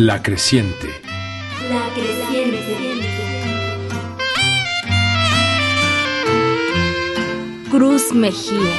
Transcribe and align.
La 0.00 0.22
creciente. 0.22 0.86
La 1.68 1.92
creciente. 1.92 3.02
Cruz 7.68 8.12
Mejía. 8.12 8.76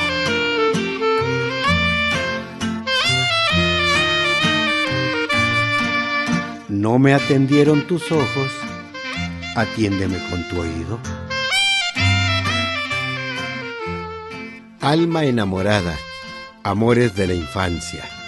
No 6.69 6.97
me 6.99 7.13
atendieron 7.13 7.85
tus 7.85 8.09
ojos, 8.13 8.53
atiéndeme 9.57 10.19
con 10.29 10.47
tu 10.47 10.61
oído. 10.61 11.01
Alma 14.79 15.25
enamorada, 15.25 15.97
amores 16.63 17.13
de 17.17 17.27
la 17.27 17.33
infancia. 17.33 18.18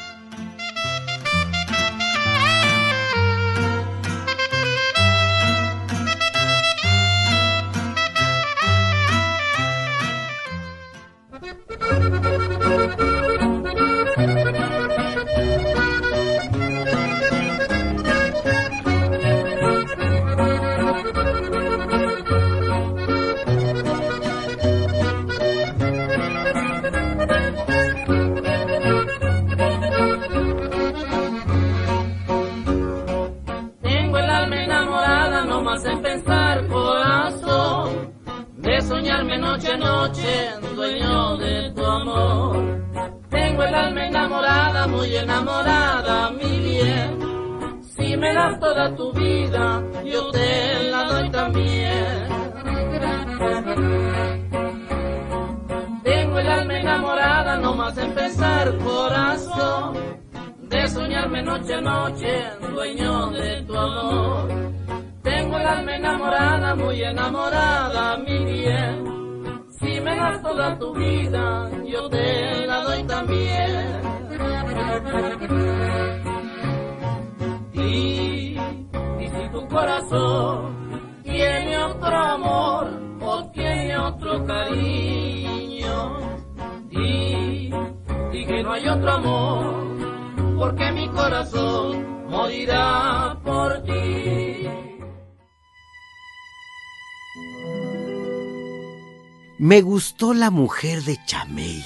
Me 99.61 99.83
gustó 99.83 100.33
la 100.33 100.49
mujer 100.49 101.03
de 101.03 101.23
Chamey. 101.23 101.85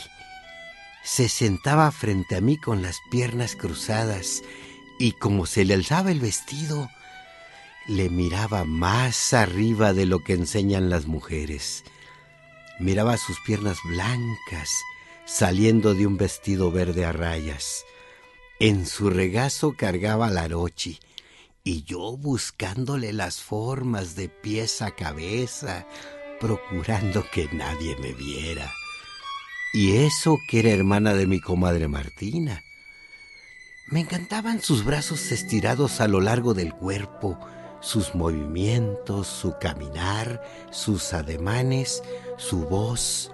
Se 1.03 1.28
sentaba 1.28 1.91
frente 1.91 2.38
a 2.38 2.40
mí 2.40 2.56
con 2.56 2.81
las 2.81 3.02
piernas 3.12 3.58
cruzadas 3.58 4.44
y 4.97 5.12
como 5.12 5.46
se 5.46 5.66
le 5.66 5.74
alzaba 5.74 6.12
el 6.12 6.22
vestido, 6.22 6.90
le 7.86 8.09
miraba 8.09 8.63
más 8.63 9.34
arriba 9.34 9.91
de 9.91 10.06
lo 10.06 10.24
que 10.24 10.31
enseñan 10.31 10.90
las 10.90 11.06
mujeres. 11.06 11.84
Miraba 12.80 13.18
sus 13.18 13.41
piernas 13.41 13.80
blancas 13.84 14.69
saliendo 15.25 15.96
de 15.96 16.07
un 16.07 16.16
vestido 16.16 16.72
verde 16.72 17.03
a 17.03 17.12
rayas. 17.12 17.84
En 18.57 18.86
su 18.86 19.09
regazo 19.09 19.75
cargaba 19.78 20.30
la 20.30 20.44
arochi 20.44 20.97
y 21.66 21.84
yo 21.84 22.16
buscándole 22.16 23.12
las 23.12 23.42
formas 23.42 24.16
de 24.16 24.30
pies 24.30 24.81
a 24.81 24.92
cabeza, 24.92 25.86
procurando 26.40 27.25
que 27.31 27.47
nadie 27.53 27.96
me 27.97 28.13
viera. 28.13 28.72
Y 29.73 29.97
eso 29.97 30.38
que 30.47 30.59
era 30.59 30.69
hermana 30.69 31.13
de 31.13 31.28
mi 31.28 31.40
comadre 31.40 31.88
Martina. 31.88 32.63
Me 33.88 34.00
encantaban 34.00 34.62
sus 34.62 34.84
brazos 34.84 35.31
estirados 35.31 36.01
a 36.01 36.07
lo 36.07 36.22
largo 36.22 36.53
del 36.53 36.74
cuerpo, 36.74 37.38
sus 37.81 38.16
movimientos, 38.16 39.28
su 39.28 39.56
caminar, 39.59 40.41
sus 40.72 41.13
ademanes, 41.13 42.03
su 42.38 42.66
voz. 42.66 43.31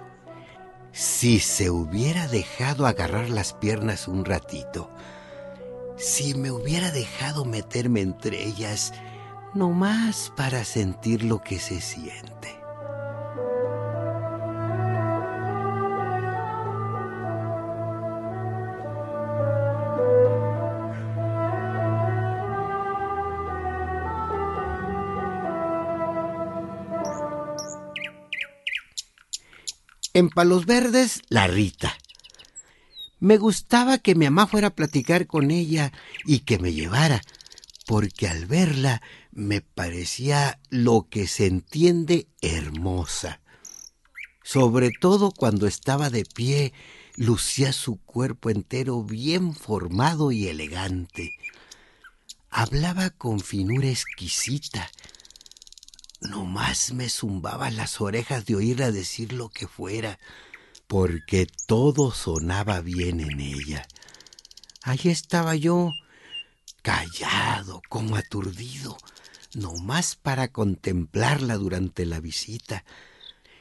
Si 0.92 1.40
se 1.40 1.70
hubiera 1.70 2.28
dejado 2.28 2.86
agarrar 2.86 3.30
las 3.30 3.54
piernas 3.54 4.08
un 4.08 4.26
ratito, 4.26 4.90
si 5.96 6.34
me 6.34 6.50
hubiera 6.50 6.90
dejado 6.90 7.44
meterme 7.44 8.00
entre 8.00 8.44
ellas, 8.44 8.92
no 9.54 9.70
más 9.70 10.32
para 10.36 10.64
sentir 10.64 11.22
lo 11.22 11.40
que 11.40 11.58
se 11.58 11.80
siente. 11.80 12.61
En 30.14 30.28
Palos 30.28 30.66
Verdes, 30.66 31.22
la 31.28 31.46
Rita. 31.46 31.96
Me 33.18 33.38
gustaba 33.38 33.96
que 33.96 34.14
mi 34.14 34.26
mamá 34.26 34.46
fuera 34.46 34.68
a 34.68 34.74
platicar 34.74 35.26
con 35.26 35.50
ella 35.50 35.90
y 36.26 36.40
que 36.40 36.58
me 36.58 36.74
llevara, 36.74 37.22
porque 37.86 38.28
al 38.28 38.44
verla 38.44 39.00
me 39.30 39.62
parecía 39.62 40.60
lo 40.68 41.08
que 41.08 41.26
se 41.26 41.46
entiende 41.46 42.26
hermosa. 42.42 43.40
Sobre 44.42 44.90
todo 44.90 45.30
cuando 45.30 45.66
estaba 45.66 46.10
de 46.10 46.26
pie, 46.26 46.74
lucía 47.16 47.72
su 47.72 47.96
cuerpo 47.96 48.50
entero 48.50 49.02
bien 49.04 49.54
formado 49.54 50.30
y 50.30 50.48
elegante. 50.48 51.30
Hablaba 52.50 53.08
con 53.08 53.40
finura 53.40 53.88
exquisita. 53.88 54.90
Nomás 56.28 56.92
me 56.92 57.08
zumbaba 57.08 57.70
las 57.70 58.00
orejas 58.00 58.46
de 58.46 58.56
oírla 58.56 58.90
decir 58.90 59.32
lo 59.32 59.48
que 59.48 59.66
fuera 59.66 60.18
porque 60.92 61.46
todo 61.66 62.12
sonaba 62.12 62.82
bien 62.82 63.20
en 63.20 63.40
ella. 63.40 63.88
Allí 64.82 65.08
estaba 65.08 65.54
yo, 65.56 65.90
callado, 66.82 67.80
como 67.88 68.16
aturdido, 68.16 68.98
no 69.54 69.72
más 69.76 70.16
para 70.16 70.48
contemplarla 70.48 71.56
durante 71.56 72.04
la 72.04 72.20
visita, 72.20 72.84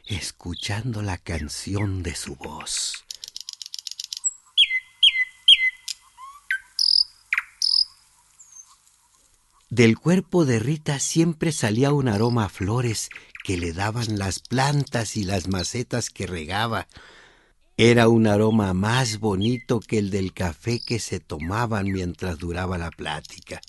escuchando 0.06 1.02
la 1.02 1.18
canción 1.18 2.04
de 2.04 2.16
su 2.16 2.36
voz. 2.36 3.06
Del 9.71 9.97
cuerpo 9.97 10.44
de 10.44 10.59
Rita 10.59 11.00
siempre 11.00 11.53
salía 11.53 11.94
un 11.94 12.09
aroma 12.09 12.44
a 12.44 12.50
flores 12.50 13.09
que 13.41 13.56
le 13.57 13.71
daban 13.71 14.19
las 14.19 14.39
plantas 14.39 15.15
y 15.15 15.23
las 15.23 15.47
macetas 15.47 16.09
que 16.09 16.27
regaba. 16.27 16.89
Era 17.77 18.09
un 18.09 18.27
aroma 18.27 18.73
más 18.73 19.19
bonito 19.19 19.79
que 19.79 19.97
el 19.97 20.09
del 20.09 20.33
café 20.33 20.81
que 20.81 21.00
se 21.00 21.21
tomaban 21.21 21.89
mientras 21.89 22.38
duraba 22.38 22.77
la 22.77 22.91
plática. 22.91 23.62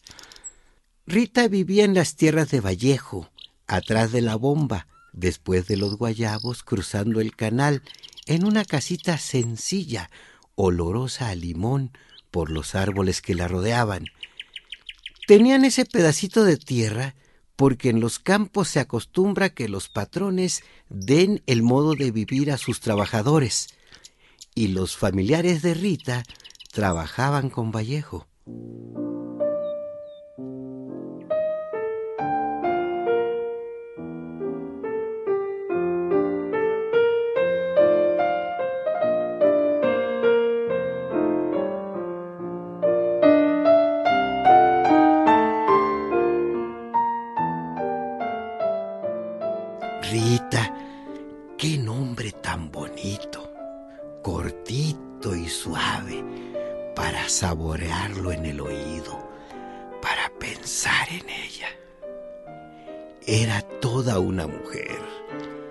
Rita 1.07 1.47
vivía 1.47 1.85
en 1.85 1.95
las 1.95 2.17
tierras 2.17 2.51
de 2.51 2.61
Vallejo, 2.61 3.31
atrás 3.69 4.11
de 4.11 4.23
la 4.23 4.35
bomba, 4.35 4.89
después 5.13 5.69
de 5.69 5.77
los 5.77 5.99
guayabos, 5.99 6.65
cruzando 6.65 7.21
el 7.21 7.37
canal, 7.37 7.81
en 8.27 8.45
una 8.45 8.65
casita 8.65 9.19
sencilla, 9.19 10.11
olorosa 10.57 11.29
a 11.29 11.37
limón 11.37 11.97
por 12.33 12.51
los 12.51 12.75
árboles 12.75 13.23
que 13.23 13.37
la 13.37 13.47
rodeaban. 13.47 14.07
Tenían 15.27 15.65
ese 15.65 15.85
pedacito 15.85 16.45
de 16.45 16.57
tierra 16.57 17.15
porque 17.57 17.91
en 17.91 18.01
los 18.01 18.19
campos 18.19 18.69
se 18.69 18.81
acostumbra 18.81 19.51
que 19.51 19.69
los 19.69 19.89
patrones 19.89 20.63
den 20.89 21.43
el 21.47 21.63
modo 21.63 21.95
de 21.95 22.11
vivir 22.11 22.51
a 22.51 22.59
sus 22.59 22.81
trabajadores, 22.81 23.69
y 24.55 24.69
los 24.69 24.97
familiares 24.97 25.63
de 25.63 25.75
Rita 25.75 26.25
trabajaban 26.73 27.51
con 27.51 27.71
Vallejo. 27.71 28.27
Qué 51.63 51.79
nombre 51.79 52.33
tan 52.33 52.73
bonito, 52.73 53.53
cortito 54.21 55.37
y 55.37 55.49
suave 55.49 56.25
para 56.97 57.29
saborearlo 57.29 58.33
en 58.33 58.47
el 58.47 58.61
oído, 58.61 59.31
para 60.03 60.29
pensar 60.41 61.07
en 61.09 61.31
ella. 61.31 61.69
Era 63.25 63.63
toda 63.81 64.19
una 64.19 64.49
mujer, 64.49 64.99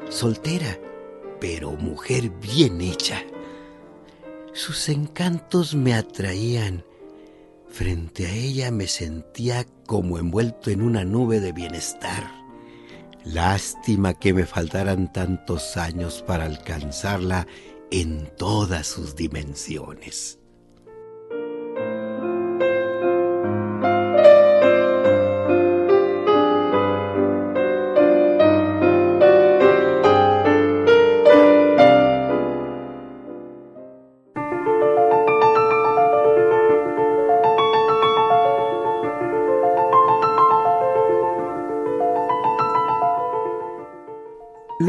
soltera, 0.07 0.79
pero 1.41 1.73
mujer 1.73 2.29
bien 2.29 2.79
hecha. 2.79 3.21
Sus 4.53 4.87
encantos 4.87 5.75
me 5.75 5.93
atraían. 5.93 6.85
Frente 7.67 8.27
a 8.27 8.31
ella 8.31 8.71
me 8.71 8.87
sentía 8.87 9.65
como 9.85 10.17
envuelto 10.17 10.69
en 10.69 10.83
una 10.83 11.03
nube 11.03 11.41
de 11.41 11.51
bienestar. 11.51 12.40
Lástima 13.23 14.13
que 14.13 14.33
me 14.33 14.45
faltaran 14.45 15.11
tantos 15.13 15.77
años 15.77 16.23
para 16.25 16.45
alcanzarla 16.45 17.47
en 17.91 18.31
todas 18.37 18.87
sus 18.87 19.15
dimensiones. 19.15 20.40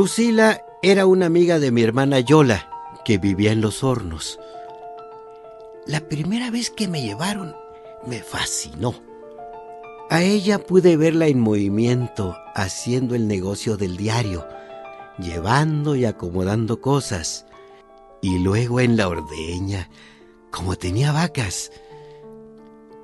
Lucila 0.02 0.64
era 0.82 1.06
una 1.06 1.26
amiga 1.26 1.60
de 1.60 1.70
mi 1.70 1.80
hermana 1.80 2.18
Yola, 2.18 2.68
que 3.04 3.18
vivía 3.18 3.52
en 3.52 3.60
los 3.60 3.84
hornos. 3.84 4.40
La 5.86 6.00
primera 6.00 6.50
vez 6.50 6.70
que 6.70 6.88
me 6.88 7.02
llevaron 7.02 7.54
me 8.04 8.20
fascinó. 8.20 8.96
A 10.10 10.22
ella 10.22 10.58
pude 10.58 10.96
verla 10.96 11.28
en 11.28 11.38
movimiento, 11.38 12.36
haciendo 12.56 13.14
el 13.14 13.28
negocio 13.28 13.76
del 13.76 13.96
diario, 13.96 14.44
llevando 15.20 15.94
y 15.94 16.04
acomodando 16.04 16.80
cosas. 16.80 17.46
Y 18.20 18.40
luego 18.40 18.80
en 18.80 18.96
la 18.96 19.06
ordeña, 19.06 19.88
como 20.50 20.74
tenía 20.74 21.12
vacas. 21.12 21.70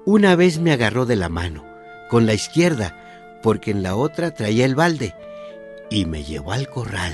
Una 0.04 0.34
vez 0.34 0.58
me 0.58 0.72
agarró 0.72 1.06
de 1.06 1.14
la 1.14 1.28
mano, 1.28 1.62
con 2.10 2.26
la 2.26 2.34
izquierda, 2.34 3.40
porque 3.44 3.70
en 3.70 3.84
la 3.84 3.94
otra 3.94 4.34
traía 4.34 4.64
el 4.64 4.74
balde 4.74 5.14
y 5.90 6.04
me 6.04 6.24
llevó 6.24 6.52
al 6.52 6.68
corral. 6.68 7.12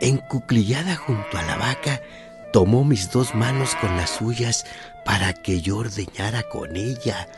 Encuclillada 0.00 0.96
junto 0.96 1.38
a 1.38 1.42
la 1.42 1.56
vaca, 1.56 2.00
tomó 2.52 2.84
mis 2.84 3.10
dos 3.10 3.34
manos 3.34 3.74
con 3.76 3.96
las 3.96 4.10
suyas 4.10 4.64
para 5.04 5.32
que 5.32 5.60
yo 5.60 5.78
ordeñara 5.78 6.42
con 6.44 6.76
ella. 6.76 7.28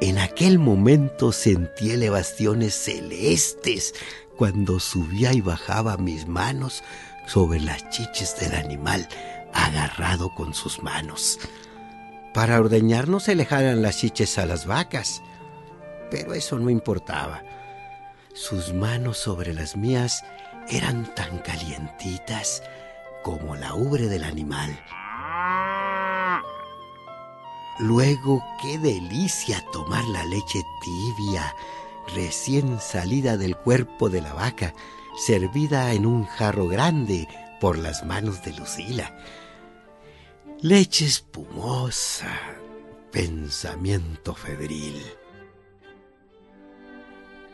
En 0.00 0.18
aquel 0.18 0.58
momento 0.58 1.32
sentí 1.32 1.90
elevaciones 1.90 2.74
celestes 2.74 3.94
cuando 4.36 4.78
subía 4.78 5.32
y 5.32 5.40
bajaba 5.40 5.96
mis 5.96 6.26
manos 6.26 6.82
sobre 7.26 7.60
las 7.60 7.88
chiches 7.88 8.38
del 8.38 8.54
animal 8.54 9.08
agarrado 9.54 10.34
con 10.34 10.52
sus 10.52 10.82
manos. 10.82 11.38
Para 12.34 12.60
ordeñar 12.60 13.08
no 13.08 13.20
se 13.20 13.34
le 13.34 13.46
jalan 13.46 13.80
las 13.80 13.98
chiches 13.98 14.36
a 14.38 14.44
las 14.44 14.66
vacas, 14.66 15.22
pero 16.10 16.34
eso 16.34 16.58
no 16.58 16.68
importaba. 16.68 17.42
Sus 18.36 18.74
manos 18.74 19.16
sobre 19.16 19.54
las 19.54 19.78
mías 19.78 20.22
eran 20.68 21.06
tan 21.14 21.38
calientitas 21.38 22.62
como 23.22 23.56
la 23.56 23.74
ubre 23.74 24.08
del 24.08 24.24
animal. 24.24 24.78
Luego, 27.78 28.44
qué 28.60 28.78
delicia 28.78 29.64
tomar 29.72 30.04
la 30.04 30.22
leche 30.26 30.62
tibia, 30.84 31.54
recién 32.14 32.78
salida 32.78 33.38
del 33.38 33.56
cuerpo 33.56 34.10
de 34.10 34.20
la 34.20 34.34
vaca, 34.34 34.74
servida 35.16 35.94
en 35.94 36.04
un 36.04 36.26
jarro 36.26 36.68
grande 36.68 37.26
por 37.58 37.78
las 37.78 38.04
manos 38.04 38.44
de 38.44 38.52
Lucila. 38.52 39.16
Leche 40.60 41.06
espumosa, 41.06 42.38
pensamiento 43.10 44.34
febril 44.34 45.02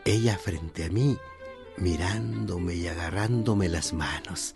ella 0.05 0.37
frente 0.37 0.85
a 0.85 0.89
mí, 0.89 1.17
mirándome 1.77 2.75
y 2.75 2.87
agarrándome 2.87 3.69
las 3.69 3.93
manos. 3.93 4.55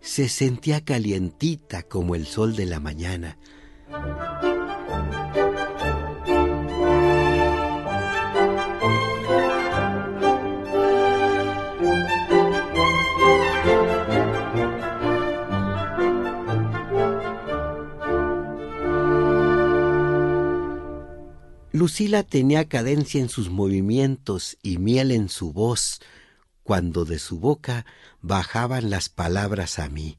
Se 0.00 0.28
sentía 0.28 0.84
calientita 0.84 1.82
como 1.82 2.14
el 2.14 2.26
sol 2.26 2.56
de 2.56 2.66
la 2.66 2.80
mañana. 2.80 3.36
Lucila 21.80 22.24
tenía 22.24 22.68
cadencia 22.68 23.22
en 23.22 23.30
sus 23.30 23.48
movimientos 23.48 24.58
y 24.62 24.76
miel 24.76 25.10
en 25.12 25.30
su 25.30 25.54
voz, 25.54 26.02
cuando 26.62 27.06
de 27.06 27.18
su 27.18 27.40
boca 27.40 27.86
bajaban 28.20 28.90
las 28.90 29.08
palabras 29.08 29.78
a 29.78 29.88
mí. 29.88 30.18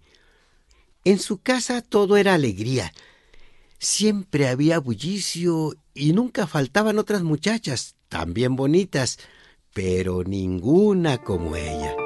En 1.04 1.20
su 1.20 1.38
casa 1.38 1.84
todo 1.84 2.18
era 2.18 2.34
alegría. 2.34 2.92
Siempre 3.78 4.48
había 4.48 4.80
bullicio 4.80 5.76
y 5.94 6.14
nunca 6.14 6.48
faltaban 6.48 6.98
otras 6.98 7.22
muchachas, 7.22 7.94
también 8.10 8.56
bonitas, 8.56 9.20
pero 9.72 10.24
ninguna 10.24 11.20
como 11.20 11.56
ella. 11.56 12.01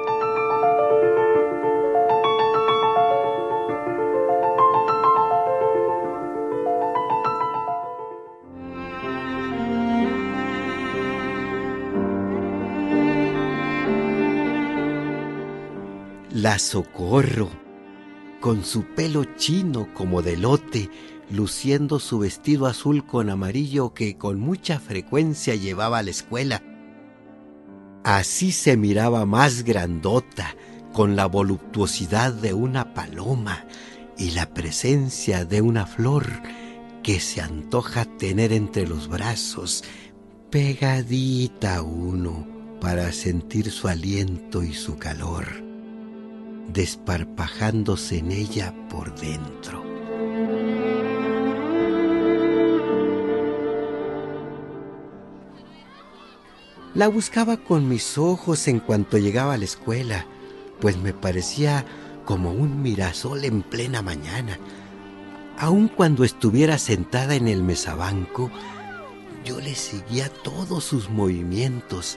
Socorro, 16.58 17.50
con 18.40 18.64
su 18.64 18.84
pelo 18.84 19.24
chino 19.36 19.92
como 19.94 20.22
de 20.22 20.36
lote, 20.36 20.90
luciendo 21.30 21.98
su 21.98 22.20
vestido 22.20 22.66
azul 22.66 23.04
con 23.06 23.30
amarillo 23.30 23.94
que 23.94 24.16
con 24.16 24.38
mucha 24.38 24.78
frecuencia 24.78 25.54
llevaba 25.54 25.98
a 25.98 26.02
la 26.02 26.10
escuela. 26.10 26.62
Así 28.04 28.52
se 28.52 28.76
miraba 28.76 29.26
más 29.26 29.64
grandota, 29.64 30.54
con 30.92 31.14
la 31.14 31.26
voluptuosidad 31.26 32.32
de 32.32 32.54
una 32.54 32.94
paloma 32.94 33.66
y 34.16 34.30
la 34.30 34.54
presencia 34.54 35.44
de 35.44 35.60
una 35.60 35.84
flor 35.84 36.26
que 37.02 37.20
se 37.20 37.42
antoja 37.42 38.04
tener 38.04 38.52
entre 38.52 38.86
los 38.86 39.08
brazos, 39.08 39.84
pegadita 40.50 41.82
uno 41.82 42.46
para 42.80 43.12
sentir 43.12 43.70
su 43.70 43.88
aliento 43.88 44.62
y 44.62 44.72
su 44.72 44.96
calor 44.96 45.65
desparpajándose 46.68 48.18
en 48.18 48.32
ella 48.32 48.74
por 48.88 49.14
dentro. 49.14 49.84
La 56.94 57.08
buscaba 57.08 57.58
con 57.58 57.88
mis 57.88 58.16
ojos 58.16 58.68
en 58.68 58.80
cuanto 58.80 59.18
llegaba 59.18 59.52
a 59.52 59.58
la 59.58 59.66
escuela, 59.66 60.24
pues 60.80 60.96
me 60.96 61.12
parecía 61.12 61.84
como 62.24 62.52
un 62.52 62.80
mirasol 62.80 63.44
en 63.44 63.62
plena 63.62 64.00
mañana. 64.00 64.58
Aun 65.58 65.88
cuando 65.88 66.24
estuviera 66.24 66.78
sentada 66.78 67.34
en 67.34 67.48
el 67.48 67.62
mesabanco, 67.62 68.50
yo 69.44 69.60
le 69.60 69.74
seguía 69.74 70.30
todos 70.42 70.84
sus 70.84 71.10
movimientos 71.10 72.16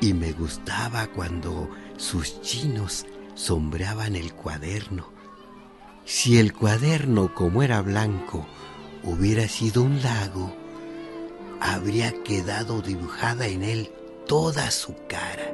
y 0.00 0.14
me 0.14 0.32
gustaba 0.32 1.08
cuando 1.08 1.68
sus 1.96 2.40
chinos 2.40 3.06
sombreaban 3.34 4.16
el 4.16 4.34
cuaderno. 4.34 5.10
Si 6.04 6.38
el 6.38 6.52
cuaderno, 6.52 7.34
como 7.34 7.62
era 7.62 7.80
blanco, 7.80 8.46
hubiera 9.02 9.48
sido 9.48 9.82
un 9.82 10.02
lago, 10.02 10.54
habría 11.60 12.12
quedado 12.24 12.82
dibujada 12.82 13.46
en 13.46 13.62
él 13.62 13.90
toda 14.26 14.70
su 14.70 14.94
cara. 15.08 15.51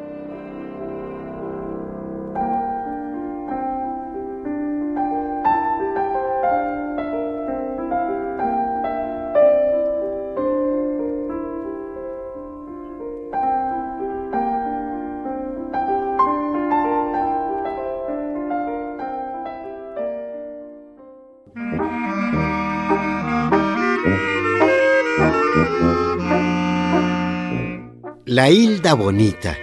La 28.38 28.50
Hilda 28.50 28.94
Bonita. 28.94 29.58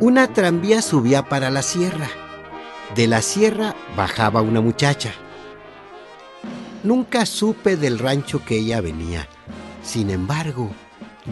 Una 0.00 0.32
tranvía 0.32 0.82
subía 0.82 1.28
para 1.28 1.50
la 1.50 1.62
sierra. 1.62 2.08
De 2.96 3.06
la 3.06 3.22
sierra 3.22 3.76
bajaba 3.96 4.42
una 4.42 4.60
muchacha. 4.60 5.14
Nunca 6.82 7.26
supe 7.26 7.76
del 7.76 8.00
rancho 8.00 8.44
que 8.44 8.58
ella 8.58 8.80
venía. 8.80 9.28
Sin 9.84 10.10
embargo, 10.10 10.72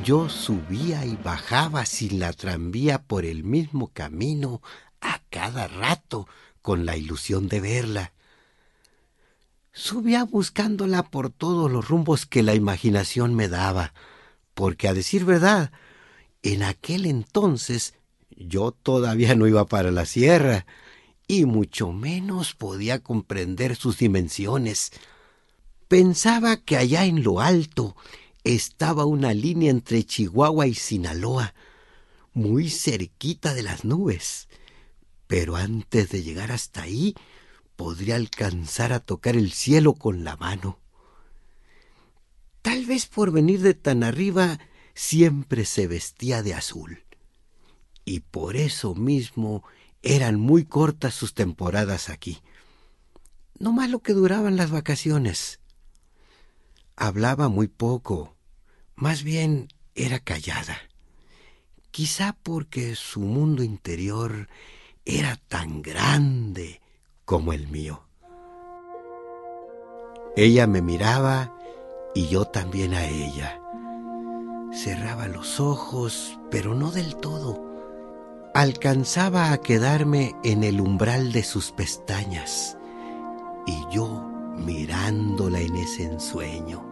yo 0.04 0.28
subía 0.28 1.04
y 1.04 1.16
bajaba 1.16 1.84
sin 1.84 2.20
la 2.20 2.32
tranvía 2.32 3.02
por 3.02 3.24
el 3.24 3.42
mismo 3.42 3.90
camino 3.92 4.62
a 5.00 5.20
cada 5.28 5.66
rato 5.66 6.28
con 6.62 6.86
la 6.86 6.96
ilusión 6.96 7.48
de 7.48 7.58
verla. 7.58 8.12
Subía 9.76 10.22
buscándola 10.22 11.02
por 11.02 11.30
todos 11.30 11.68
los 11.68 11.88
rumbos 11.88 12.26
que 12.26 12.44
la 12.44 12.54
imaginación 12.54 13.34
me 13.34 13.48
daba, 13.48 13.92
porque 14.54 14.86
a 14.86 14.94
decir 14.94 15.24
verdad, 15.24 15.72
en 16.44 16.62
aquel 16.62 17.06
entonces 17.06 17.94
yo 18.30 18.70
todavía 18.70 19.34
no 19.34 19.48
iba 19.48 19.66
para 19.66 19.90
la 19.90 20.06
sierra, 20.06 20.64
y 21.26 21.44
mucho 21.44 21.90
menos 21.90 22.54
podía 22.54 23.00
comprender 23.00 23.74
sus 23.74 23.98
dimensiones. 23.98 24.92
Pensaba 25.88 26.56
que 26.56 26.76
allá 26.76 27.04
en 27.04 27.24
lo 27.24 27.40
alto 27.40 27.96
estaba 28.44 29.06
una 29.06 29.34
línea 29.34 29.72
entre 29.72 30.04
Chihuahua 30.04 30.68
y 30.68 30.74
Sinaloa, 30.74 31.52
muy 32.32 32.70
cerquita 32.70 33.54
de 33.54 33.64
las 33.64 33.84
nubes. 33.84 34.46
Pero 35.26 35.56
antes 35.56 36.10
de 36.10 36.22
llegar 36.22 36.52
hasta 36.52 36.82
ahí, 36.82 37.16
podría 37.76 38.16
alcanzar 38.16 38.92
a 38.92 39.00
tocar 39.00 39.36
el 39.36 39.52
cielo 39.52 39.94
con 39.94 40.24
la 40.24 40.36
mano. 40.36 40.78
Tal 42.62 42.86
vez 42.86 43.06
por 43.06 43.30
venir 43.30 43.60
de 43.60 43.74
tan 43.74 44.04
arriba 44.04 44.58
siempre 44.94 45.64
se 45.64 45.86
vestía 45.86 46.42
de 46.42 46.54
azul. 46.54 47.04
Y 48.04 48.20
por 48.20 48.56
eso 48.56 48.94
mismo 48.94 49.64
eran 50.02 50.38
muy 50.38 50.64
cortas 50.64 51.14
sus 51.14 51.34
temporadas 51.34 52.08
aquí. 52.08 52.40
No 53.58 53.72
más 53.72 53.90
lo 53.90 54.00
que 54.00 54.12
duraban 54.12 54.56
las 54.56 54.70
vacaciones. 54.70 55.60
Hablaba 56.96 57.48
muy 57.48 57.68
poco, 57.68 58.36
más 58.94 59.22
bien 59.24 59.68
era 59.94 60.20
callada. 60.20 60.78
Quizá 61.90 62.36
porque 62.42 62.96
su 62.96 63.20
mundo 63.20 63.62
interior 63.62 64.48
era 65.04 65.36
tan 65.36 65.82
grande 65.82 66.80
como 67.24 67.52
el 67.52 67.68
mío. 67.68 68.02
Ella 70.36 70.66
me 70.66 70.82
miraba 70.82 71.54
y 72.14 72.28
yo 72.28 72.44
también 72.44 72.94
a 72.94 73.04
ella. 73.06 73.60
Cerraba 74.72 75.28
los 75.28 75.60
ojos, 75.60 76.38
pero 76.50 76.74
no 76.74 76.90
del 76.90 77.16
todo. 77.16 77.62
Alcanzaba 78.52 79.52
a 79.52 79.58
quedarme 79.58 80.34
en 80.42 80.64
el 80.64 80.80
umbral 80.80 81.32
de 81.32 81.42
sus 81.42 81.72
pestañas 81.72 82.76
y 83.66 83.76
yo 83.90 84.28
mirándola 84.56 85.60
en 85.60 85.76
ese 85.76 86.04
ensueño. 86.04 86.84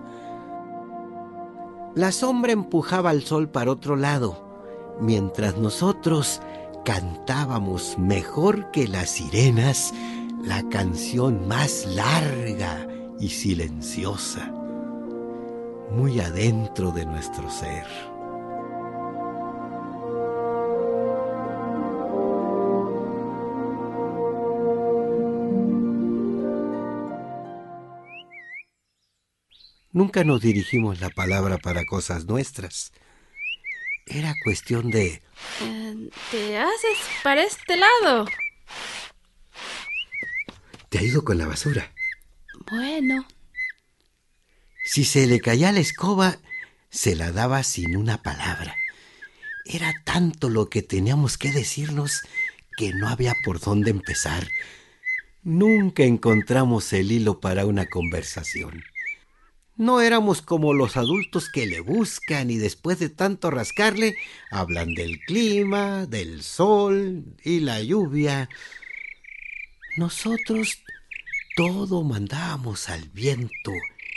La 1.95 2.11
sombra 2.11 2.53
empujaba 2.53 3.11
al 3.11 3.23
sol 3.23 3.49
para 3.49 3.71
otro 3.71 3.97
lado, 3.97 4.97
mientras 5.01 5.57
nosotros 5.57 6.41
cantábamos 6.85 7.97
mejor 7.99 8.71
que 8.71 8.89
las 8.89 9.11
sirenas 9.11 9.93
la 10.43 10.69
canción 10.69 11.47
más 11.47 11.87
larga 11.87 12.87
y 13.21 13.29
silenciosa, 13.29 14.51
muy 15.91 16.19
adentro 16.21 16.91
de 16.91 17.07
nuestro 17.07 17.49
ser. 17.49 17.87
Nunca 29.95 30.25
nos 30.25 30.41
dirigimos 30.41 31.01
la 31.01 31.11
palabra 31.11 31.59
para 31.59 31.85
cosas 31.85 32.25
nuestras. 32.25 32.93
Era 34.07 34.35
cuestión 34.43 34.91
de... 34.91 35.23
Eh, 35.61 36.11
te 36.31 36.59
haces 36.59 36.99
para 37.23 37.43
este 37.43 37.77
lado. 37.77 38.27
Te 40.93 40.99
ha 40.99 41.03
ido 41.03 41.25
con 41.25 41.39
la 41.39 41.47
basura. 41.47 41.91
Bueno. 42.71 43.27
Si 44.85 45.07
se 45.07 45.27
le 45.27 45.41
caía 45.41 45.73
la 45.73 45.81
escoba, 45.81 46.37
se 46.91 47.17
la 47.17 47.33
daba 47.33 47.63
sin 47.63 47.97
una 47.97 48.23
palabra. 48.23 48.77
Era 49.65 49.95
tanto 50.05 50.51
lo 50.51 50.69
que 50.69 50.83
teníamos 50.83 51.39
que 51.39 51.51
decirnos 51.51 52.21
que 52.77 52.93
no 52.93 53.09
había 53.09 53.35
por 53.43 53.59
dónde 53.59 53.91
empezar. 53.91 54.47
Nunca 55.43 56.03
encontramos 56.03 56.93
el 56.93 57.11
hilo 57.11 57.41
para 57.41 57.65
una 57.65 57.87
conversación. 57.87 58.85
No 59.77 60.03
éramos 60.03 60.43
como 60.43 60.75
los 60.75 60.99
adultos 60.99 61.49
que 61.49 61.65
le 61.65 61.81
buscan 61.81 62.51
y 62.51 62.59
después 62.59 62.99
de 62.99 63.09
tanto 63.09 63.51
rascarle 63.51 64.15
hablan 64.51 64.93
del 64.93 65.21
clima, 65.21 66.05
del 66.05 66.43
sol 66.43 67.25
y 67.43 67.61
la 67.61 67.81
lluvia. 67.81 68.51
Nosotros 69.97 70.82
todo 71.57 72.03
mandábamos 72.03 72.89
al 72.89 73.09
viento 73.11 73.73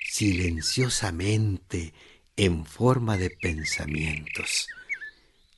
silenciosamente 0.09 1.93
en 2.37 2.65
forma 2.65 3.17
de 3.17 3.29
pensamientos, 3.29 4.67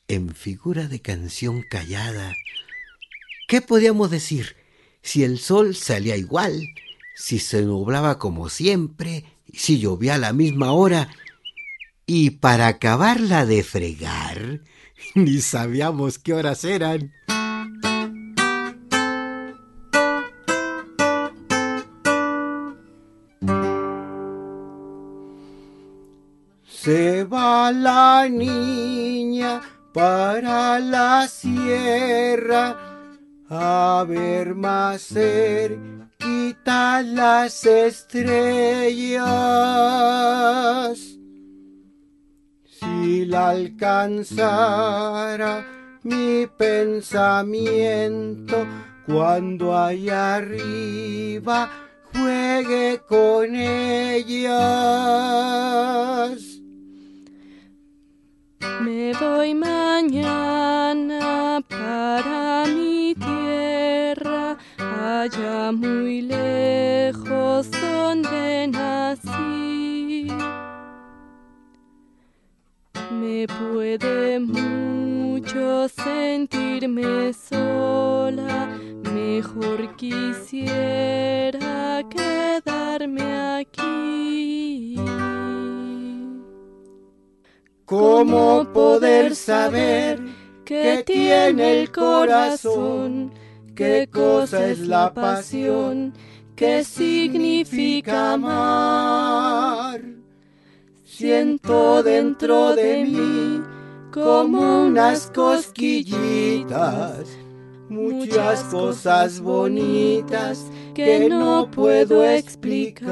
en 0.07 0.33
figura 0.33 0.87
de 0.87 1.01
canción 1.01 1.63
callada. 1.69 2.35
¿Qué 3.47 3.61
podíamos 3.61 4.09
decir 4.09 4.55
si 5.01 5.23
el 5.23 5.37
sol 5.37 5.75
salía 5.75 6.17
igual, 6.17 6.67
si 7.15 7.39
se 7.39 7.61
nublaba 7.61 8.17
como 8.17 8.49
siempre, 8.49 9.25
si 9.53 9.79
llovía 9.79 10.15
a 10.15 10.19
la 10.19 10.33
misma 10.33 10.71
hora? 10.71 11.09
Y 12.05 12.31
para 12.31 12.67
acabarla 12.67 13.45
de 13.45 13.63
fregar, 13.63 14.61
ni 15.15 15.41
sabíamos 15.41 16.17
qué 16.17 16.33
horas 16.33 16.63
eran. 16.63 17.13
Se 26.87 27.25
va 27.25 27.69
la 27.73 28.29
niña 28.29 29.61
para 29.91 30.79
la 30.79 31.27
sierra 31.27 32.77
a 33.49 34.05
ver 34.07 34.55
más 34.55 35.01
cerquita 35.09 37.01
las 37.01 37.65
estrellas. 37.65 39.17
Si 42.79 43.25
la 43.25 43.49
alcanzara 43.49 44.87
mi 46.03 46.47
pensamiento 46.57 47.45
cuando 49.05 49.77
allá 49.77 50.35
arriba 50.35 51.69
juegue 52.13 53.01
con 53.05 53.53
ellas. 53.55 54.47
Me 58.81 59.13
voy 59.13 59.55
mañana 59.55 61.61
para 61.67 62.65
mi 62.67 63.15
tierra, 63.15 64.55
allá 64.77 65.71
muy 65.71 66.21
lejos 66.21 67.71
donde 67.71 68.67
nací. 68.67 70.27
Me 73.11 73.47
puede 73.47 74.39
mucho 74.39 75.89
sentirme 75.89 77.33
sola, 77.33 78.69
mejor 79.11 79.95
quisiera 79.95 82.03
quedarme 82.09 83.59
aquí. 83.59 83.76
¿Cómo 87.87 88.67
poder 88.73 89.33
saber 89.33 90.19
qué 90.65 91.03
tiene 91.05 91.79
el 91.79 91.89
corazón? 91.89 93.31
¿Qué 93.73 94.09
cosa 94.11 94.67
es 94.67 94.79
la 94.79 95.13
pasión? 95.13 96.13
¿Qué 96.53 96.83
significa 96.83 98.33
amar? 98.33 100.01
Siento 101.05 102.03
dentro 102.03 102.75
de 102.75 103.05
mí 103.05 103.61
como 104.11 104.87
unas 104.87 105.31
cosquillitas, 105.33 107.29
muchas 107.87 108.63
cosas 108.63 109.39
bonitas 109.39 110.65
que 110.93 111.29
no 111.29 111.71
puedo 111.71 112.21
explicar. 112.25 113.07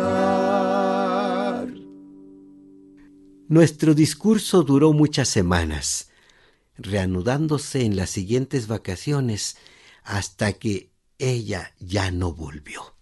Nuestro 3.48 3.94
discurso 3.94 4.64
duró 4.64 4.92
muchas 4.92 5.30
semanas, 5.30 6.10
reanudándose 6.80 7.86
en 7.86 7.96
las 7.96 8.10
siguientes 8.10 8.66
vacaciones 8.66 9.58
hasta 10.02 10.54
que 10.54 10.90
ella 11.20 11.76
ya 11.80 12.10
no 12.10 12.34
volvió. 12.34 12.96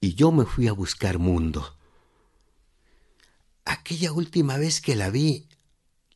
Y 0.00 0.14
yo 0.14 0.32
me 0.32 0.46
fui 0.46 0.66
a 0.66 0.72
buscar 0.72 1.18
mundo. 1.18 1.76
Aquella 3.66 4.12
última 4.12 4.56
vez 4.56 4.80
que 4.80 4.96
la 4.96 5.10
vi, 5.10 5.46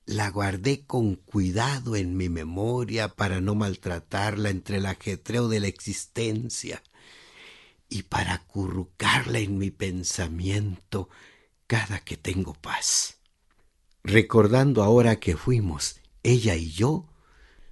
la 0.06 0.30
guardé 0.30 0.86
con 0.86 1.16
cuidado 1.16 1.96
en 1.96 2.16
mi 2.16 2.30
memoria 2.30 3.08
para 3.08 3.42
no 3.42 3.54
maltratarla 3.54 4.48
entre 4.48 4.78
el 4.78 4.86
ajetreo 4.86 5.48
de 5.48 5.60
la 5.60 5.66
existencia 5.66 6.82
y 7.90 8.04
para 8.04 8.32
acurrucarla 8.32 9.38
en 9.40 9.58
mi 9.58 9.70
pensamiento 9.70 11.10
cada 11.66 12.00
que 12.00 12.16
tengo 12.16 12.54
paz. 12.54 13.18
Recordando 14.04 14.82
ahora 14.82 15.16
que 15.16 15.34
fuimos, 15.34 15.96
ella 16.22 16.54
y 16.56 16.70
yo, 16.70 17.06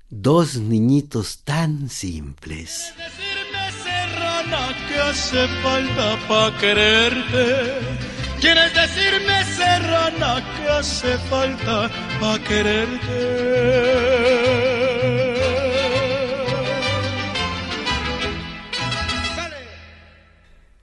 dos 0.09 0.57
niñitos 0.57 1.45
tan 1.45 1.91
simples. 1.91 2.95
Decirme 2.97 3.71
serrana 3.85 4.89
que 4.89 4.99
hace 4.99 5.47
falta 5.63 6.19
pa' 6.29 6.59
quererte. 6.59 8.01
Quieres 8.41 8.73
decirme 8.73 9.45
serrana 9.45 10.43
que 10.57 10.69
hace 10.69 11.19
falta 11.29 11.91
pa' 12.19 12.39
quererte. 12.39 14.23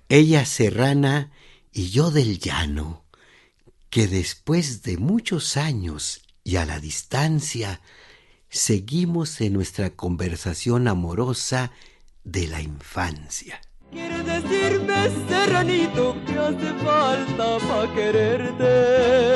Ella 0.09 0.45
serrana 0.45 1.31
y 1.73 1.89
yo 1.89 2.11
del 2.11 2.37
llano, 2.37 3.03
que 3.89 4.07
después 4.07 4.83
de 4.83 4.97
muchos 4.97 5.57
años 5.57 6.21
y 6.43 6.57
a 6.57 6.65
la 6.65 6.79
distancia, 6.79 7.81
seguimos 8.49 9.41
en 9.41 9.53
nuestra 9.53 9.91
conversación 9.91 10.87
amorosa 10.87 11.71
de 12.23 12.47
la 12.47 12.61
infancia. 12.61 13.61
Quiere 13.91 14.23
decirme, 14.23 15.09
serranito, 15.27 16.15
que 16.25 16.37
hace 16.37 16.73
falta 16.83 17.57
pa' 17.67 17.93
quererte. 17.95 19.29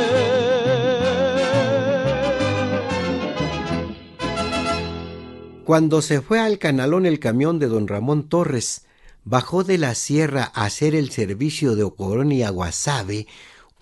Cuando 5.65 6.01
se 6.01 6.21
fue 6.21 6.39
al 6.39 6.59
canalón 6.59 7.05
el 7.05 7.19
camión 7.19 7.57
de 7.57 7.67
don 7.67 7.87
Ramón 7.87 8.27
Torres, 8.27 8.85
bajó 9.23 9.63
de 9.63 9.77
la 9.77 9.95
sierra 9.95 10.51
a 10.53 10.65
hacer 10.65 10.93
el 10.93 11.09
servicio 11.09 11.75
de 11.75 11.83
Ocorón 11.83 12.31
y 12.31 12.43
Aguasave 12.43 13.27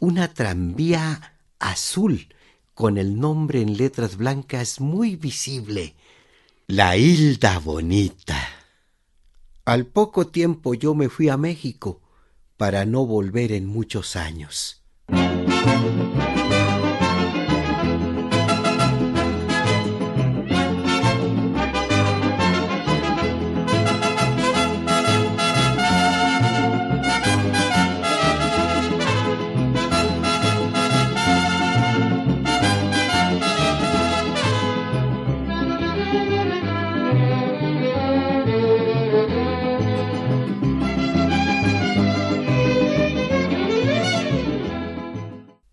una 0.02 0.34
tranvía 0.34 1.38
azul 1.60 2.28
con 2.74 2.98
el 2.98 3.20
nombre 3.20 3.62
en 3.62 3.78
letras 3.78 4.18
blancas 4.18 4.82
muy 4.82 5.16
visible, 5.16 5.94
La 6.66 6.98
Hilda 6.98 7.60
Bonita. 7.60 8.40
Al 9.64 9.86
poco 9.86 10.26
tiempo 10.26 10.74
yo 10.74 10.96
me 10.96 11.08
fui 11.08 11.30
a 11.30 11.38
México 11.38 12.02
para 12.58 12.84
no 12.86 13.06
volver 13.06 13.52
en 13.52 13.68
muchos 13.68 14.16
años. 14.16 14.82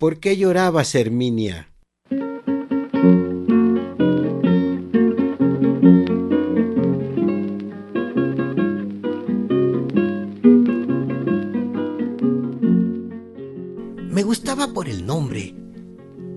¿Por 0.09 0.21
qué 0.21 0.39
llorabas, 0.39 0.95
Herminia? 0.95 1.69
Me 14.09 14.23
gustaba 14.23 14.73
por 14.73 14.89
el 14.89 15.05
nombre, 15.05 15.55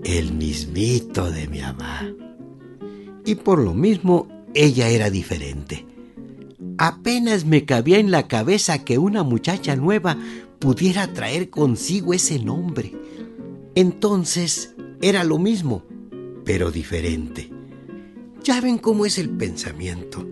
el 0.03 0.34
mismito 0.34 1.31
de 1.31 1.47
mi 1.47 1.62
mamá. 1.62 2.13
Y 3.25 3.36
por 3.36 3.57
lo 3.57 3.73
mismo, 3.73 4.27
ella 4.53 4.89
era 4.89 5.10
diferente. 5.10 5.86
Apenas 6.77 7.45
me 7.45 7.63
cabía 7.63 7.99
en 7.99 8.12
la 8.12 8.27
cabeza 8.27 8.84
que 8.84 8.97
una 8.97 9.23
muchacha 9.23 9.77
nueva 9.77 10.17
pudiera 10.60 11.13
traer 11.13 11.49
consigo 11.49 12.13
ese 12.13 12.38
nombre. 12.38 12.91
Entonces 13.75 14.75
era 15.01 15.23
lo 15.23 15.38
mismo, 15.38 15.84
pero 16.43 16.71
diferente. 16.71 17.49
Ya 18.43 18.60
ven 18.60 18.77
cómo 18.77 19.05
es 19.05 19.17
el 19.17 19.29
pensamiento. 19.29 20.27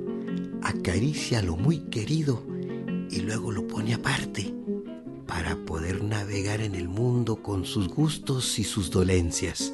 Acaricia 0.61 1.41
lo 1.41 1.55
muy 1.55 1.79
querido 1.89 2.43
y 3.09 3.21
luego 3.21 3.51
lo 3.51 3.65
pone 3.65 3.93
aparte 3.93 4.53
para 5.25 5.55
poder 5.55 6.03
navegar 6.03 6.59
en 6.59 6.75
el 6.75 6.89
mundo 6.89 7.41
con 7.41 7.65
sus 7.65 7.87
gustos 7.87 8.59
y 8.59 8.65
sus 8.65 8.91
dolencias. 8.91 9.73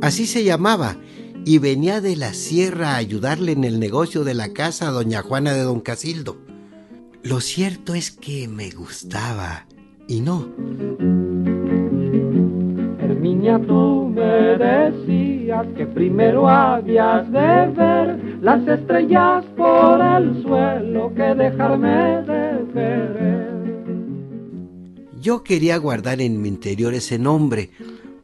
Así 0.00 0.26
se 0.26 0.44
llamaba 0.44 0.96
y 1.44 1.58
venía 1.58 2.00
de 2.00 2.16
la 2.16 2.34
sierra 2.34 2.92
a 2.92 2.96
ayudarle 2.96 3.52
en 3.52 3.64
el 3.64 3.80
negocio 3.80 4.24
de 4.24 4.34
la 4.34 4.52
casa 4.52 4.88
a 4.88 4.92
doña 4.92 5.22
Juana 5.22 5.52
de 5.52 5.62
don 5.62 5.80
Casildo. 5.80 6.36
Lo 7.22 7.40
cierto 7.40 7.94
es 7.94 8.10
que 8.10 8.48
me 8.48 8.70
gustaba 8.70 9.66
y 10.08 10.20
no. 10.20 10.48
Herminia, 13.00 13.60
tú 13.66 14.12
me 14.14 14.56
decías 14.58 15.66
que 15.76 15.86
primero 15.86 16.48
habías 16.48 17.30
de 17.30 17.68
ver 17.76 18.38
las 18.40 18.66
estrellas 18.66 19.44
por 19.56 20.00
el 20.00 20.42
suelo 20.42 21.12
que 21.14 21.34
dejarme 21.34 22.22
de 22.22 22.72
querer. 22.72 23.52
Yo 25.20 25.44
quería 25.44 25.76
guardar 25.76 26.20
en 26.20 26.42
mi 26.42 26.48
interior 26.48 26.94
ese 26.94 27.18
nombre 27.18 27.70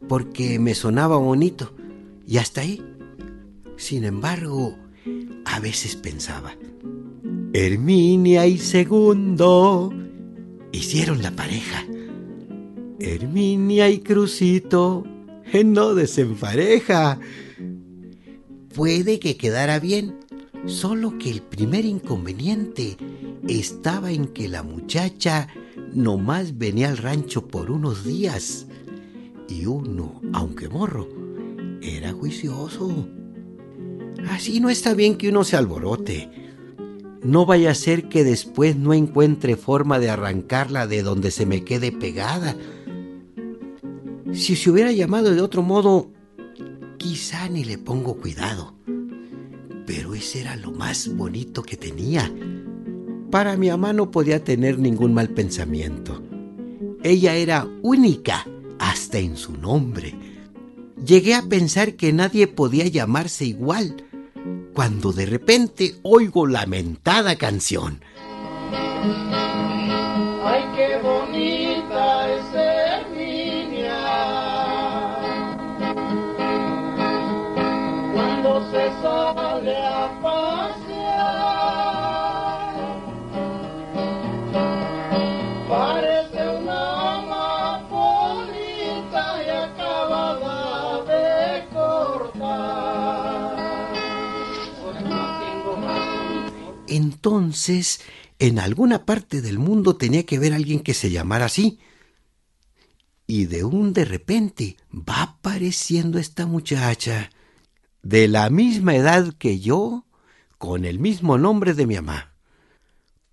porque 0.08 0.58
me 0.58 0.74
sonaba 0.74 1.16
bonito 1.16 1.72
y 2.26 2.38
hasta 2.38 2.62
ahí. 2.62 2.82
Sin 3.78 4.04
embargo, 4.04 4.76
a 5.44 5.60
veces 5.60 5.94
pensaba, 5.94 6.54
Herminia 7.52 8.44
y 8.46 8.58
Segundo 8.58 9.94
hicieron 10.72 11.22
la 11.22 11.30
pareja. 11.30 11.86
Herminia 12.98 13.88
y 13.88 14.00
Crucito 14.00 15.04
no 15.64 15.94
desempareja. 15.94 17.20
Puede 18.74 19.20
que 19.20 19.36
quedara 19.36 19.78
bien, 19.78 20.16
solo 20.66 21.16
que 21.16 21.30
el 21.30 21.40
primer 21.40 21.84
inconveniente 21.84 22.96
estaba 23.46 24.10
en 24.10 24.26
que 24.26 24.48
la 24.48 24.64
muchacha 24.64 25.46
nomás 25.94 26.58
venía 26.58 26.88
al 26.88 26.98
rancho 26.98 27.46
por 27.46 27.70
unos 27.70 28.04
días 28.04 28.66
y 29.48 29.66
uno, 29.66 30.20
aunque 30.32 30.68
morro, 30.68 31.08
era 31.80 32.12
juicioso. 32.12 33.08
Así 34.26 34.60
no 34.60 34.70
está 34.70 34.94
bien 34.94 35.16
que 35.16 35.28
uno 35.28 35.44
se 35.44 35.56
alborote. 35.56 36.28
No 37.22 37.46
vaya 37.46 37.70
a 37.70 37.74
ser 37.74 38.08
que 38.08 38.24
después 38.24 38.76
no 38.76 38.94
encuentre 38.94 39.56
forma 39.56 39.98
de 39.98 40.10
arrancarla 40.10 40.86
de 40.86 41.02
donde 41.02 41.30
se 41.30 41.46
me 41.46 41.64
quede 41.64 41.92
pegada. 41.92 42.56
Si 44.32 44.56
se 44.56 44.70
hubiera 44.70 44.92
llamado 44.92 45.34
de 45.34 45.40
otro 45.40 45.62
modo, 45.62 46.10
quizá 46.96 47.48
ni 47.48 47.64
le 47.64 47.78
pongo 47.78 48.16
cuidado. 48.16 48.74
Pero 49.86 50.14
ese 50.14 50.40
era 50.40 50.56
lo 50.56 50.70
más 50.70 51.08
bonito 51.16 51.62
que 51.62 51.76
tenía. 51.76 52.32
Para 53.30 53.56
mi 53.56 53.68
mamá 53.68 53.92
no 53.92 54.10
podía 54.10 54.42
tener 54.42 54.78
ningún 54.78 55.14
mal 55.14 55.28
pensamiento. 55.30 56.22
Ella 57.02 57.36
era 57.36 57.68
única, 57.82 58.46
hasta 58.78 59.18
en 59.18 59.36
su 59.36 59.52
nombre. 59.52 60.14
Llegué 61.04 61.34
a 61.34 61.42
pensar 61.42 61.94
que 61.94 62.12
nadie 62.12 62.46
podía 62.46 62.86
llamarse 62.86 63.44
igual, 63.44 64.04
cuando 64.78 65.12
de 65.12 65.26
repente 65.26 65.96
oigo 66.04 66.46
lamentada 66.46 67.34
canción. 67.34 68.00
Entonces, 96.88 98.00
en 98.38 98.58
alguna 98.58 99.04
parte 99.04 99.42
del 99.42 99.58
mundo 99.58 99.96
tenía 99.96 100.24
que 100.24 100.36
haber 100.36 100.54
alguien 100.54 100.80
que 100.80 100.94
se 100.94 101.10
llamara 101.10 101.46
así. 101.46 101.78
Y 103.26 103.46
de 103.46 103.64
un 103.64 103.92
de 103.92 104.04
repente 104.04 104.76
va 104.92 105.22
apareciendo 105.22 106.18
esta 106.18 106.46
muchacha, 106.46 107.30
de 108.02 108.26
la 108.26 108.48
misma 108.48 108.94
edad 108.94 109.34
que 109.34 109.60
yo, 109.60 110.06
con 110.56 110.84
el 110.84 110.98
mismo 110.98 111.36
nombre 111.36 111.74
de 111.74 111.86
mi 111.86 111.96
mamá. 111.96 112.34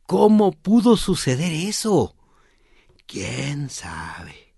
¿Cómo 0.05 0.51
pudo 0.51 0.97
suceder 0.97 1.51
eso? 1.51 2.15
¿Quién 3.07 3.69
sabe? 3.69 4.53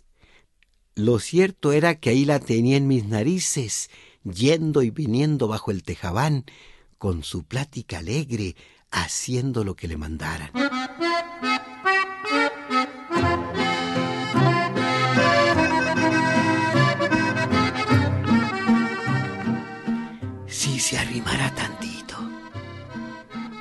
Lo 0.96 1.20
cierto 1.20 1.72
era 1.72 2.00
que 2.00 2.10
ahí 2.10 2.26
la 2.26 2.40
tenía 2.40 2.76
en 2.76 2.88
mis 2.88 3.06
narices, 3.06 3.90
yendo 4.24 4.82
y 4.82 4.90
viniendo 4.90 5.48
bajo 5.48 5.72
el 5.72 5.84
tejabán, 5.84 6.46
con 6.98 7.24
su 7.24 7.44
plática 7.44 8.00
alegre, 8.00 8.56
haciendo 8.92 9.64
lo 9.64 9.76
que 9.76 9.88
le 9.88 9.98
mandaran. 9.98 10.52
Si 20.48 20.80
se 20.80 20.98
arrimara 20.98 21.54
tantito. 21.54 22.18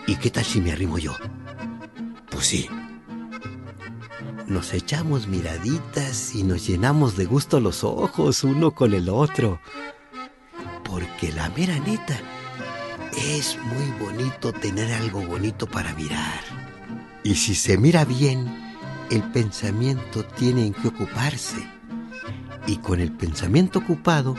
¿Y 0.06 0.16
qué 0.16 0.30
tal 0.30 0.44
si 0.44 0.60
me 0.60 0.72
arrimo 0.72 0.98
yo? 0.98 1.16
Pues 2.30 2.46
sí. 2.46 2.68
Nos 4.46 4.72
echamos 4.72 5.26
miraditas 5.26 6.34
y 6.36 6.44
nos 6.44 6.66
llenamos 6.66 7.16
de 7.16 7.24
gusto 7.24 7.60
los 7.60 7.82
ojos 7.82 8.44
uno 8.44 8.70
con 8.72 8.94
el 8.94 9.08
otro. 9.08 9.60
Porque 10.84 11.32
la 11.32 11.48
mera 11.50 11.78
neta, 11.80 12.16
es 13.16 13.58
muy 13.58 13.90
bonito 13.98 14.52
tener 14.52 14.92
algo 14.92 15.22
bonito 15.22 15.66
para 15.66 15.94
mirar. 15.94 16.40
Y 17.22 17.34
si 17.34 17.54
se 17.54 17.78
mira 17.78 18.04
bien, 18.04 18.74
el 19.10 19.22
pensamiento 19.32 20.24
tiene 20.24 20.66
en 20.66 20.74
que 20.74 20.88
ocuparse. 20.88 21.66
Y 22.66 22.76
con 22.78 23.00
el 23.00 23.12
pensamiento 23.12 23.78
ocupado, 23.80 24.36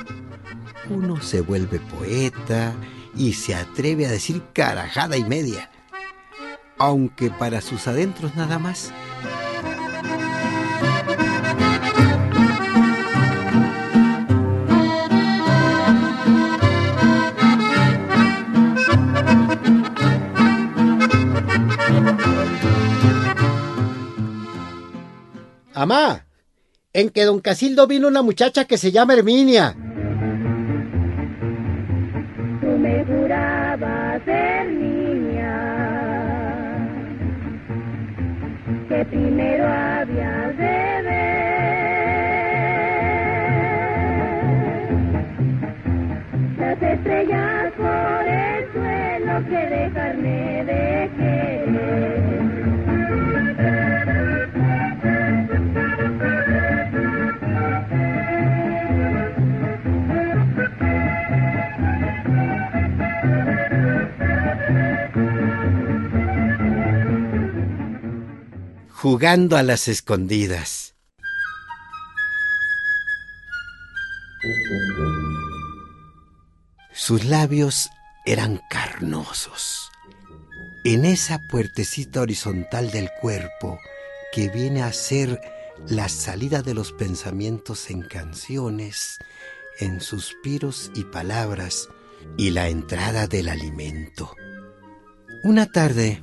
uno 0.90 1.22
se 1.22 1.42
vuelve 1.42 1.80
poeta 1.80 2.74
y 3.16 3.34
se 3.34 3.56
atreve 3.56 4.06
a 4.06 4.12
decir 4.12 4.44
carajada 4.54 5.18
y 5.18 5.24
media. 5.24 5.70
Aunque 6.78 7.32
para 7.32 7.62
sus 7.62 7.88
adentros 7.88 8.36
nada 8.36 8.60
más. 8.60 8.92
Amá, 25.80 26.26
en 26.92 27.12
que 27.12 27.24
don 27.24 27.40
Casildo 27.40 27.86
vino 27.86 28.08
una 28.08 28.24
muchacha 28.24 28.66
que 28.66 28.80
se 28.80 28.92
llama 28.92 29.14
Herminia. 29.14 29.76
Tú 32.62 32.68
me 32.80 33.06
jurabas 33.06 34.24
ser 34.26 34.70
niña, 34.70 35.54
que 38.90 39.06
primero 39.06 39.68
jugando 69.10 69.56
a 69.56 69.64
las 69.64 69.88
escondidas. 69.88 70.94
Sus 76.92 77.24
labios 77.24 77.90
eran 78.26 78.60
carnosos. 78.70 79.90
En 80.84 81.06
esa 81.06 81.40
puertecita 81.50 82.20
horizontal 82.20 82.92
del 82.92 83.10
cuerpo 83.22 83.80
que 84.34 84.50
viene 84.50 84.84
a 84.84 84.92
ser 84.92 85.40
la 85.88 86.10
salida 86.10 86.62
de 86.62 86.74
los 86.74 86.92
pensamientos 86.92 87.90
en 87.90 88.02
canciones, 88.02 89.20
en 89.80 90.02
suspiros 90.02 90.92
y 90.96 91.06
palabras, 91.06 91.88
y 92.38 92.50
la 92.50 92.68
entrada 92.68 93.28
del 93.28 93.48
alimento. 93.48 94.36
Una 95.44 95.66
tarde, 95.66 96.22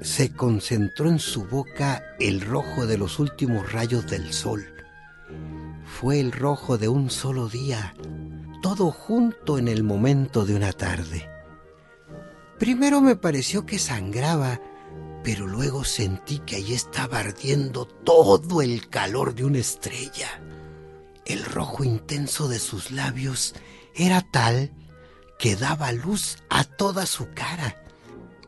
se 0.00 0.32
concentró 0.32 1.08
en 1.08 1.18
su 1.18 1.44
boca 1.44 2.02
el 2.20 2.40
rojo 2.40 2.86
de 2.86 2.98
los 2.98 3.18
últimos 3.18 3.72
rayos 3.72 4.06
del 4.06 4.32
sol. 4.32 4.72
Fue 5.84 6.20
el 6.20 6.32
rojo 6.32 6.78
de 6.78 6.88
un 6.88 7.10
solo 7.10 7.48
día, 7.48 7.94
todo 8.62 8.90
junto 8.92 9.58
en 9.58 9.68
el 9.68 9.82
momento 9.82 10.44
de 10.44 10.54
una 10.54 10.72
tarde. 10.72 11.28
Primero 12.58 13.00
me 13.00 13.16
pareció 13.16 13.66
que 13.66 13.78
sangraba, 13.78 14.60
pero 15.24 15.46
luego 15.46 15.84
sentí 15.84 16.38
que 16.40 16.56
allí 16.56 16.74
estaba 16.74 17.18
ardiendo 17.18 17.86
todo 17.86 18.62
el 18.62 18.88
calor 18.88 19.34
de 19.34 19.44
una 19.44 19.58
estrella. 19.58 20.40
El 21.24 21.44
rojo 21.44 21.84
intenso 21.84 22.48
de 22.48 22.58
sus 22.58 22.90
labios 22.90 23.54
era 23.94 24.22
tal 24.22 24.72
que 25.38 25.56
daba 25.56 25.92
luz 25.92 26.38
a 26.48 26.64
toda 26.64 27.04
su 27.06 27.28
cara 27.34 27.76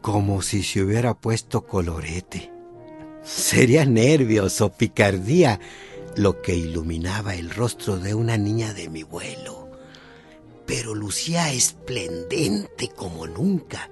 como 0.00 0.42
si 0.42 0.62
se 0.62 0.82
hubiera 0.82 1.14
puesto 1.14 1.66
colorete. 1.66 2.50
Sería 3.22 3.84
nervios 3.84 4.60
o 4.60 4.70
picardía 4.72 5.60
lo 6.16 6.40
que 6.42 6.56
iluminaba 6.56 7.34
el 7.34 7.50
rostro 7.50 7.98
de 7.98 8.14
una 8.14 8.36
niña 8.36 8.72
de 8.72 8.88
mi 8.88 9.02
vuelo, 9.02 9.68
pero 10.66 10.94
lucía 10.94 11.52
esplendente 11.52 12.88
como 12.88 13.26
nunca. 13.26 13.90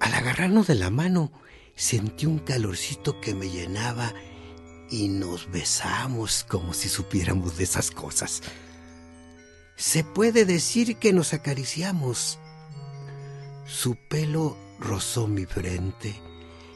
Al 0.00 0.14
agarrarnos 0.14 0.66
de 0.66 0.74
la 0.74 0.90
mano, 0.90 1.30
sentí 1.74 2.26
un 2.26 2.38
calorcito 2.38 3.20
que 3.20 3.34
me 3.34 3.48
llenaba 3.48 4.12
y 4.90 5.08
nos 5.08 5.50
besamos 5.50 6.44
como 6.44 6.74
si 6.74 6.88
supiéramos 6.88 7.56
de 7.56 7.64
esas 7.64 7.90
cosas. 7.90 8.42
Se 9.76 10.04
puede 10.04 10.44
decir 10.44 10.98
que 10.98 11.12
nos 11.12 11.32
acariciamos. 11.32 12.38
Su 13.66 13.96
pelo 13.96 14.56
rozó 14.78 15.26
mi 15.26 15.46
frente. 15.46 16.20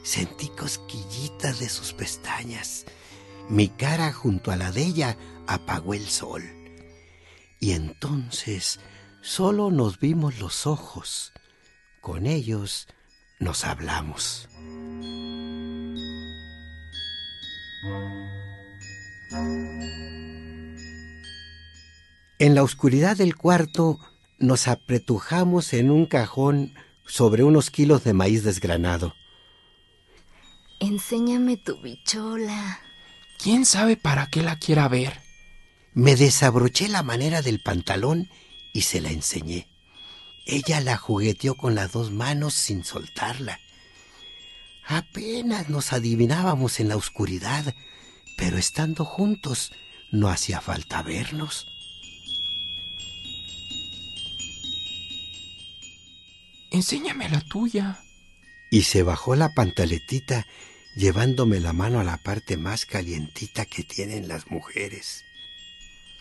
Sentí 0.03 0.49
cosquillitas 0.49 1.59
de 1.61 1.69
sus 1.69 1.93
pestañas. 1.93 2.87
Mi 3.49 3.69
cara 3.69 4.13
junto 4.13 4.51
a 4.51 4.57
la 4.57 4.73
de 4.73 4.83
ella 4.83 5.17
apagó 5.47 5.95
el 5.95 6.09
sol. 6.09 6.43
Y 7.61 7.73
entonces 7.73 8.81
solo 9.21 9.71
nos 9.71 10.01
vimos 10.01 10.39
los 10.39 10.67
ojos. 10.67 11.33
Con 12.01 12.27
ellos 12.27 12.89
nos 13.39 13.65
hablamos. 13.65 14.49
En 22.39 22.55
la 22.55 22.63
oscuridad 22.63 23.17
del 23.17 23.35
cuarto 23.37 23.99
nos 24.39 24.69
apretujamos 24.69 25.73
en 25.73 25.91
un 25.91 26.07
cajón 26.07 26.75
sobre 27.07 27.45
unos 27.45 27.71
kilos 27.71 28.05
de 28.05 28.13
maíz 28.13 28.45
desgranado. 28.45 29.15
Enséñame 30.81 31.57
tu 31.57 31.81
bichola. 31.81 32.81
¿Quién 33.43 33.65
sabe 33.65 33.97
para 33.97 34.29
qué 34.29 34.43
la 34.43 34.59
quiera 34.59 34.89
ver? 34.89 35.21
Me 35.95 36.15
desabroché 36.15 36.89
la 36.89 37.03
manera 37.03 37.41
del 37.41 37.63
pantalón 37.63 38.29
y 38.75 38.83
se 38.83 39.01
la 39.01 39.11
enseñé. 39.11 39.69
Ella 40.47 40.81
la 40.81 40.99
jugueteó 40.99 41.57
con 41.57 41.75
las 41.75 41.93
dos 41.93 42.11
manos 42.11 42.53
sin 42.53 42.85
soltarla. 42.85 43.59
Apenas 44.87 45.69
nos 45.69 45.93
adivinábamos 45.93 46.79
en 46.79 46.89
la 46.89 46.97
oscuridad, 46.97 47.75
pero 48.37 48.57
estando 48.57 49.05
juntos 49.05 49.73
no 50.13 50.29
hacía 50.29 50.61
falta 50.61 51.03
vernos. 51.03 51.67
Enséñame 56.71 57.29
la 57.29 57.41
tuya. 57.41 58.01
Y 58.71 58.83
se 58.83 59.03
bajó 59.03 59.35
la 59.35 59.55
pantaletita 59.55 60.47
llevándome 60.97 61.61
la 61.61 61.73
mano 61.73 62.01
a 62.01 62.05
la 62.05 62.17
parte 62.19 62.57
más 62.57 62.87
calientita 62.87 63.67
que 63.67 63.83
tienen 63.83 64.29
las 64.29 64.51
mujeres. 64.51 65.25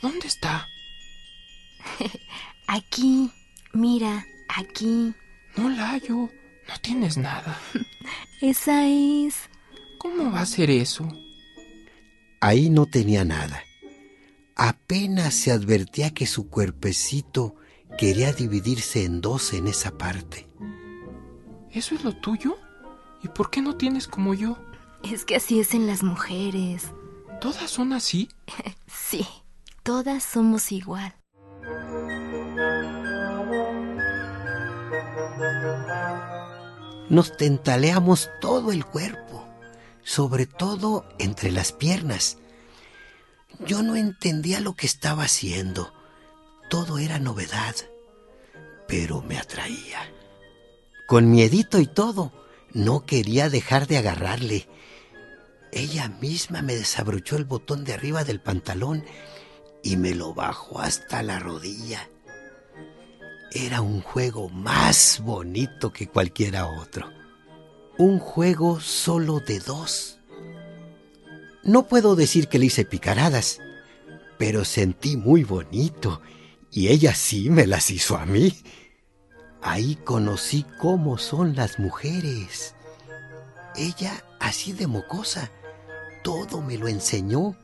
¿Dónde 0.02 0.28
está? 0.28 0.68
Aquí, 2.68 3.32
mira, 3.74 4.26
aquí. 4.48 5.14
No 5.56 5.70
la 5.70 5.92
hallo. 5.92 6.30
No 6.68 6.76
tienes 6.82 7.18
nada. 7.18 7.60
Esa 8.42 8.88
es. 8.88 9.36
¿Cómo 9.98 10.32
va 10.32 10.42
a 10.42 10.46
ser 10.46 10.70
eso? 10.70 11.08
Ahí 12.42 12.70
no 12.70 12.86
tenía 12.86 13.26
nada. 13.26 13.64
Apenas 14.56 15.34
se 15.34 15.52
advertía 15.52 16.14
que 16.14 16.28
su 16.28 16.50
cuerpecito 16.50 17.56
quería 17.98 18.34
dividirse 18.34 19.04
en 19.04 19.22
dos 19.22 19.54
en 19.54 19.68
esa 19.68 19.98
parte. 19.98 20.48
¿Eso 21.72 21.96
es 21.96 22.04
lo 22.04 22.14
tuyo? 22.16 22.58
¿Y 23.24 23.28
por 23.30 23.50
qué 23.50 23.62
no 23.62 23.76
tienes 23.76 24.08
como 24.08 24.34
yo? 24.34 24.58
Es 25.04 25.26
que 25.26 25.36
así 25.36 25.60
es 25.60 25.74
en 25.74 25.88
las 25.88 26.04
mujeres. 26.04 26.88
¿Todas 27.42 27.70
son 27.70 27.94
así? 27.94 28.30
sí, 28.88 29.26
todas 29.84 30.24
somos 30.24 30.72
igual. 30.72 31.16
Nos 37.10 37.38
tentaleamos 37.38 38.30
todo 38.42 38.72
el 38.72 38.86
cuerpo, 38.86 39.46
sobre 40.04 40.46
todo 40.48 41.06
entre 41.20 41.52
las 41.52 41.72
piernas. 41.72 42.38
Yo 43.66 43.84
no 43.84 43.96
entendía 43.96 44.60
lo 44.60 44.74
que 44.74 44.88
estaba 44.88 45.24
haciendo. 45.24 45.94
Todo 46.70 46.98
era 46.98 47.20
novedad, 47.20 47.76
pero 48.88 49.22
me 49.22 49.38
atraía. 49.38 50.12
Con 51.08 51.30
miedito 51.30 51.80
y 51.80 51.86
todo, 51.86 52.32
no 52.74 53.06
quería 53.06 53.50
dejar 53.50 53.86
de 53.88 53.98
agarrarle. 53.98 54.68
Ella 55.72 56.10
misma 56.10 56.64
me 56.64 56.76
desabrochó 56.76 57.36
el 57.38 57.46
botón 57.46 57.84
de 57.84 57.94
arriba 57.94 58.24
del 58.24 58.42
pantalón 58.42 59.06
y 59.84 59.98
me 59.98 60.16
lo 60.16 60.34
bajó 60.34 60.80
hasta 60.80 61.22
la 61.22 61.38
rodilla. 61.38 62.10
Era 63.58 63.80
un 63.80 64.02
juego 64.02 64.50
más 64.50 65.22
bonito 65.24 65.94
que 65.94 66.10
cualquiera 66.10 66.68
otro. 66.68 67.10
Un 67.98 68.20
juego 68.20 68.82
solo 68.82 69.40
de 69.40 69.62
dos. 69.62 70.20
No 71.64 71.88
puedo 71.88 72.18
decir 72.18 72.50
que 72.50 72.60
le 72.60 72.66
hice 72.66 72.84
picaradas, 72.84 73.60
pero 74.38 74.66
sentí 74.66 75.16
muy 75.16 75.46
bonito 75.46 76.22
y 76.70 76.90
ella 76.90 77.16
sí 77.16 77.50
me 77.50 77.66
las 77.66 77.92
hizo 77.92 78.18
a 78.18 78.26
mí. 78.26 78.54
Ahí 79.62 79.96
conocí 80.04 80.66
cómo 80.78 81.18
son 81.18 81.56
las 81.56 81.80
mujeres. 81.80 82.76
Ella, 83.78 84.22
así 84.42 84.74
de 84.74 84.88
mocosa, 84.88 85.50
todo 86.26 86.62
me 86.62 86.78
lo 86.78 86.90
enseñó. 86.90 87.56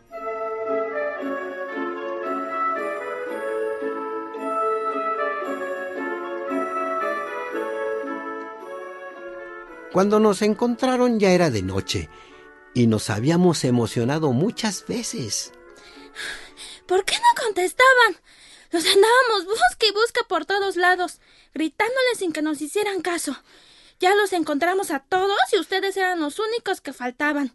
Cuando 9.92 10.20
nos 10.20 10.42
encontraron 10.42 11.20
ya 11.20 11.32
era 11.32 11.50
de 11.50 11.62
noche 11.62 12.10
y 12.74 12.88
nos 12.88 13.10
habíamos 13.10 13.64
emocionado 13.66 14.32
muchas 14.32 14.86
veces. 14.88 15.52
¿Por 16.88 17.04
qué 17.04 17.16
no 17.16 17.44
contestaban? 17.44 18.18
Los 18.72 18.86
andábamos 18.86 19.46
busca 19.46 19.86
y 19.86 19.92
busca 19.92 20.22
por 20.30 20.46
todos 20.46 20.78
lados, 20.78 21.20
gritándoles 21.54 22.20
sin 22.20 22.32
que 22.32 22.42
nos 22.42 22.62
hicieran 22.62 23.02
caso. 23.02 23.36
Ya 24.00 24.16
los 24.16 24.32
encontramos 24.32 24.92
a 24.92 25.00
todos 25.00 25.38
y 25.52 25.60
ustedes 25.60 25.98
eran 25.98 26.22
los 26.22 26.40
únicos 26.40 26.80
que 26.80 26.94
faltaban. 26.94 27.48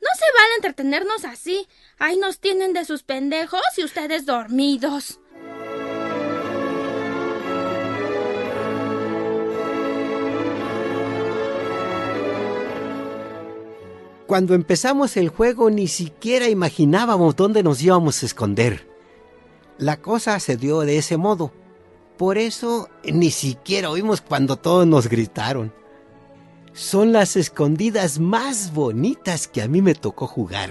No 0.00 0.08
se 0.18 0.24
vale 0.38 0.54
entretenernos 0.56 1.24
así. 1.24 1.68
Ahí 1.98 2.16
nos 2.16 2.40
tienen 2.40 2.72
de 2.72 2.84
sus 2.84 3.02
pendejos 3.02 3.62
y 3.76 3.84
ustedes 3.84 4.26
dormidos. 4.26 5.20
Cuando 14.26 14.54
empezamos 14.54 15.16
el 15.16 15.28
juego 15.28 15.70
ni 15.70 15.86
siquiera 15.86 16.48
imaginábamos 16.48 17.36
dónde 17.36 17.62
nos 17.62 17.80
íbamos 17.80 18.22
a 18.22 18.26
esconder. 18.26 18.88
La 19.78 19.98
cosa 19.98 20.40
se 20.40 20.56
dio 20.56 20.80
de 20.80 20.98
ese 20.98 21.16
modo. 21.16 21.52
Por 22.16 22.36
eso 22.36 22.88
ni 23.04 23.30
siquiera 23.30 23.88
oímos 23.88 24.20
cuando 24.22 24.56
todos 24.56 24.84
nos 24.84 25.08
gritaron. 25.08 25.72
Son 26.72 27.12
las 27.12 27.36
escondidas 27.36 28.18
más 28.18 28.74
bonitas 28.74 29.46
que 29.46 29.62
a 29.62 29.68
mí 29.68 29.80
me 29.80 29.94
tocó 29.94 30.26
jugar. 30.26 30.70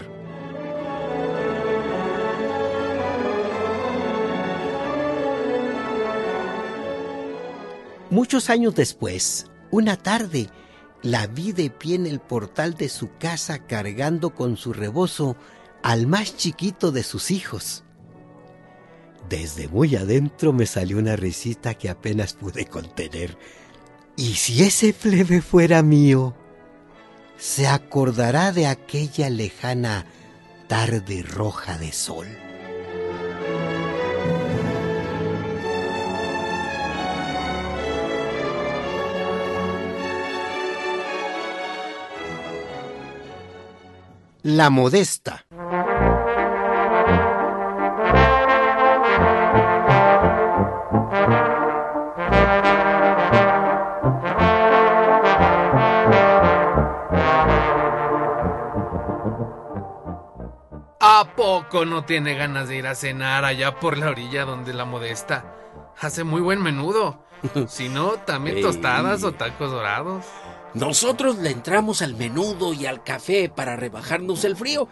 Muchos 8.09 8.49
años 8.49 8.75
después, 8.75 9.47
una 9.71 9.95
tarde, 9.95 10.49
la 11.01 11.27
vi 11.27 11.51
de 11.51 11.69
pie 11.69 11.95
en 11.95 12.05
el 12.05 12.19
portal 12.19 12.75
de 12.75 12.89
su 12.89 13.10
casa 13.17 13.60
cargando 13.60 14.34
con 14.34 14.58
su 14.58 14.73
rebozo 14.73 15.36
al 15.84 16.08
más 16.08 16.36
chiquito 16.36 16.91
de 16.91 17.03
sus 17.03 17.31
hijos. 17.31 17.84
Desde 19.29 19.67
muy 19.67 19.95
adentro 19.95 20.53
me 20.53 20.65
salió 20.65 20.97
una 20.97 21.15
risita 21.15 21.73
que 21.73 21.89
apenas 21.89 22.34
pude 22.34 22.65
contener. 22.65 23.38
¿Y 24.15 24.36
si 24.36 24.63
ese 24.63 24.93
plebe 24.93 25.41
fuera 25.41 25.81
mío? 25.81 26.36
Se 27.38 27.67
acordará 27.67 28.51
de 28.51 28.67
aquella 28.67 29.29
lejana 29.29 30.05
tarde 30.67 31.21
roja 31.21 31.77
de 31.77 31.91
sol. 31.91 32.27
La 44.47 44.69
modesta. 44.69 45.43
¿A 60.99 61.34
poco 61.36 61.86
no 61.86 62.05
tiene 62.05 62.36
ganas 62.36 62.67
de 62.67 62.75
ir 62.75 62.86
a 62.86 62.93
cenar 62.93 63.45
allá 63.45 63.79
por 63.79 63.97
la 63.97 64.12
orilla 64.12 64.45
donde 64.45 64.75
la 64.75 64.86
modesta? 64.86 65.55
Hace 65.99 66.23
muy 66.23 66.41
buen 66.41 66.62
menudo. 66.62 67.25
Si 67.67 67.89
no, 67.89 68.12
también 68.12 68.62
tostadas 68.62 69.23
o 69.23 69.31
tacos 69.31 69.71
dorados. 69.71 70.23
Nosotros 70.75 71.38
le 71.38 71.51
entramos 71.51 72.01
al 72.01 72.15
menudo 72.15 72.73
y 72.73 72.85
al 72.85 73.03
café 73.03 73.49
para 73.49 73.75
rebajarnos 73.75 74.43
el 74.43 74.55
frío 74.55 74.88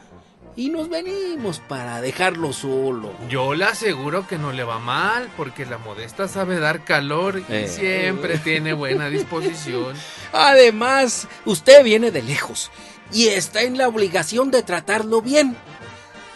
y 0.55 0.69
nos 0.69 0.87
venimos 0.89 1.59
para 1.59 1.99
dejarlo 1.99 2.53
solo. 2.53 3.11
Yo 3.29 3.53
le 3.53 3.65
aseguro 3.65 4.25
que 4.27 4.37
no 4.37 4.51
le 4.53 4.63
va 4.63 4.79
mal, 4.79 5.29
porque 5.35 5.65
la 5.65 5.77
modesta 5.79 6.27
sabe 6.27 6.59
dar 6.59 6.83
calor 6.85 7.39
y 7.49 7.53
Eh. 7.53 7.67
siempre 7.67 8.37
tiene 8.43 8.73
buena 8.73 9.09
disposición. 9.09 9.93
Además, 10.31 11.27
usted 11.45 11.83
viene 11.83 12.11
de 12.11 12.21
lejos 12.21 12.71
y 13.11 13.27
está 13.27 13.63
en 13.63 13.77
la 13.77 13.87
obligación 13.87 14.51
de 14.51 14.63
tratarlo 14.63 15.21
bien. 15.21 15.57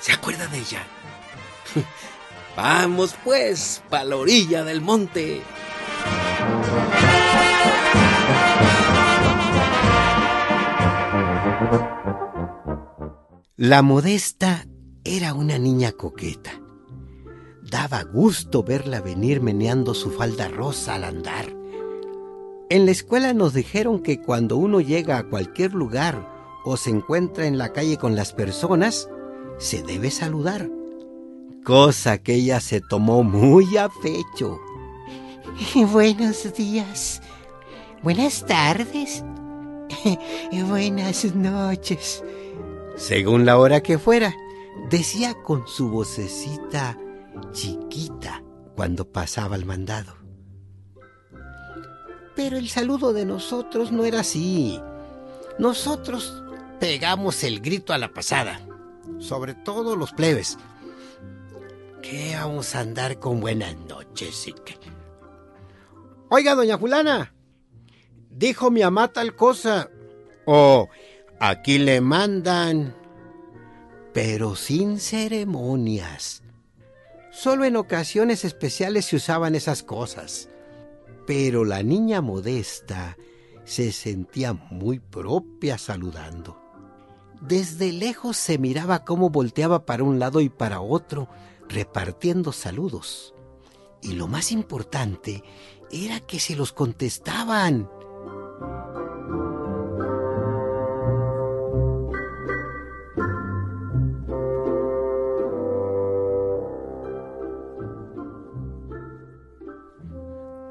¿Se 0.01 0.11
acuerda 0.11 0.47
de 0.47 0.57
ella? 0.59 0.83
Vamos 2.57 3.15
pues, 3.23 3.81
pa' 3.89 4.03
la 4.03 4.15
orilla 4.17 4.63
del 4.63 4.81
monte. 4.81 5.41
La 13.59 13.81
modesta 13.81 14.67
era 15.03 15.33
una 15.33 15.57
niña 15.57 15.91
coqueta. 15.91 16.51
Daba 17.63 18.03
gusto 18.03 18.61
verla 18.61 19.01
venir 19.01 19.41
meneando 19.41 19.95
su 19.95 20.11
falda 20.11 20.47
rosa 20.47 20.93
al 20.93 21.03
andar. 21.03 21.47
En 22.69 22.85
la 22.85 22.91
escuela 22.91 23.33
nos 23.33 23.55
dijeron 23.55 24.03
que 24.03 24.21
cuando 24.21 24.57
uno 24.57 24.79
llega 24.79 25.17
a 25.17 25.27
cualquier 25.27 25.73
lugar 25.73 26.31
o 26.65 26.77
se 26.77 26.91
encuentra 26.91 27.47
en 27.47 27.57
la 27.57 27.73
calle 27.73 27.97
con 27.97 28.15
las 28.15 28.31
personas, 28.31 29.09
se 29.57 29.81
debe 29.81 30.11
saludar. 30.11 30.69
Cosa 31.63 32.19
que 32.19 32.35
ella 32.35 32.59
se 32.59 32.79
tomó 32.79 33.23
muy 33.23 33.75
a 33.75 33.89
pecho. 33.89 34.59
Buenos 35.91 36.53
días. 36.55 37.23
Buenas 38.03 38.45
tardes. 38.45 39.23
Buenas 40.51 41.25
noches. 41.33 42.23
Según 42.97 43.45
la 43.45 43.59
hora 43.59 43.81
que 43.81 43.99
fuera, 43.99 44.35
decía 44.89 45.35
con 45.35 45.67
su 45.67 45.89
vocecita 45.89 46.97
chiquita 47.51 48.43
cuando 48.75 49.11
pasaba 49.11 49.55
el 49.55 49.65
mandado. 49.65 50.15
Pero 52.35 52.57
el 52.57 52.69
saludo 52.69 53.13
de 53.13 53.23
nosotros 53.23 53.91
no 53.91 54.03
era 54.03 54.21
así. 54.21 54.81
Nosotros 55.59 56.43
pegamos 56.79 57.43
el 57.43 57.61
grito 57.61 57.93
a 57.93 57.99
la 57.99 58.13
pasada, 58.13 58.61
sobre 59.19 59.53
todo 59.53 59.95
los 59.95 60.11
plebes. 60.11 60.57
¿Qué 62.01 62.35
vamos 62.35 62.73
a 62.73 62.79
andar 62.79 63.19
con 63.19 63.39
buenas 63.41 63.75
noches 63.77 64.47
y 64.47 64.53
qué? 64.53 64.75
Oiga, 66.29 66.55
doña 66.55 66.79
Fulana, 66.79 67.33
dijo 68.31 68.71
mi 68.71 68.81
amá 68.81 69.07
tal 69.07 69.35
cosa. 69.35 69.89
O 70.45 70.89
aquí 71.39 71.77
le 71.77 72.01
mandan, 72.01 72.95
pero 74.13 74.55
sin 74.55 74.99
ceremonias. 74.99 76.43
Solo 77.31 77.65
en 77.65 77.75
ocasiones 77.75 78.45
especiales 78.45 79.05
se 79.05 79.17
usaban 79.17 79.53
esas 79.53 79.83
cosas. 79.83 80.49
Pero 81.27 81.65
la 81.65 81.83
niña 81.83 82.21
modesta 82.21 83.17
se 83.63 83.91
sentía 83.91 84.53
muy 84.53 84.99
propia 84.99 85.77
saludando. 85.77 86.59
Desde 87.41 87.91
lejos 87.91 88.37
se 88.37 88.57
miraba 88.57 89.05
cómo 89.05 89.29
volteaba 89.29 89.85
para 89.85 90.03
un 90.03 90.19
lado 90.19 90.41
y 90.41 90.49
para 90.49 90.81
otro, 90.81 91.27
repartiendo 91.69 92.51
saludos. 92.53 93.35
Y 94.01 94.13
lo 94.13 94.27
más 94.27 94.51
importante 94.51 95.43
era 95.91 96.19
que 96.21 96.39
se 96.39 96.55
los 96.55 96.73
contestaban. 96.73 97.89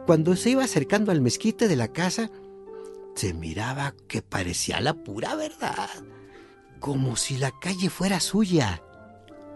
Cuando 0.06 0.36
se 0.36 0.50
iba 0.50 0.62
acercando 0.62 1.10
al 1.10 1.20
mezquite 1.20 1.66
de 1.66 1.74
la 1.74 1.88
casa, 1.88 2.30
se 3.16 3.34
miraba 3.34 3.92
que 4.06 4.22
parecía 4.22 4.80
la 4.80 4.94
pura 4.94 5.34
verdad, 5.34 5.90
como 6.78 7.16
si 7.16 7.38
la 7.38 7.50
calle 7.58 7.90
fuera 7.90 8.20
suya. 8.20 8.82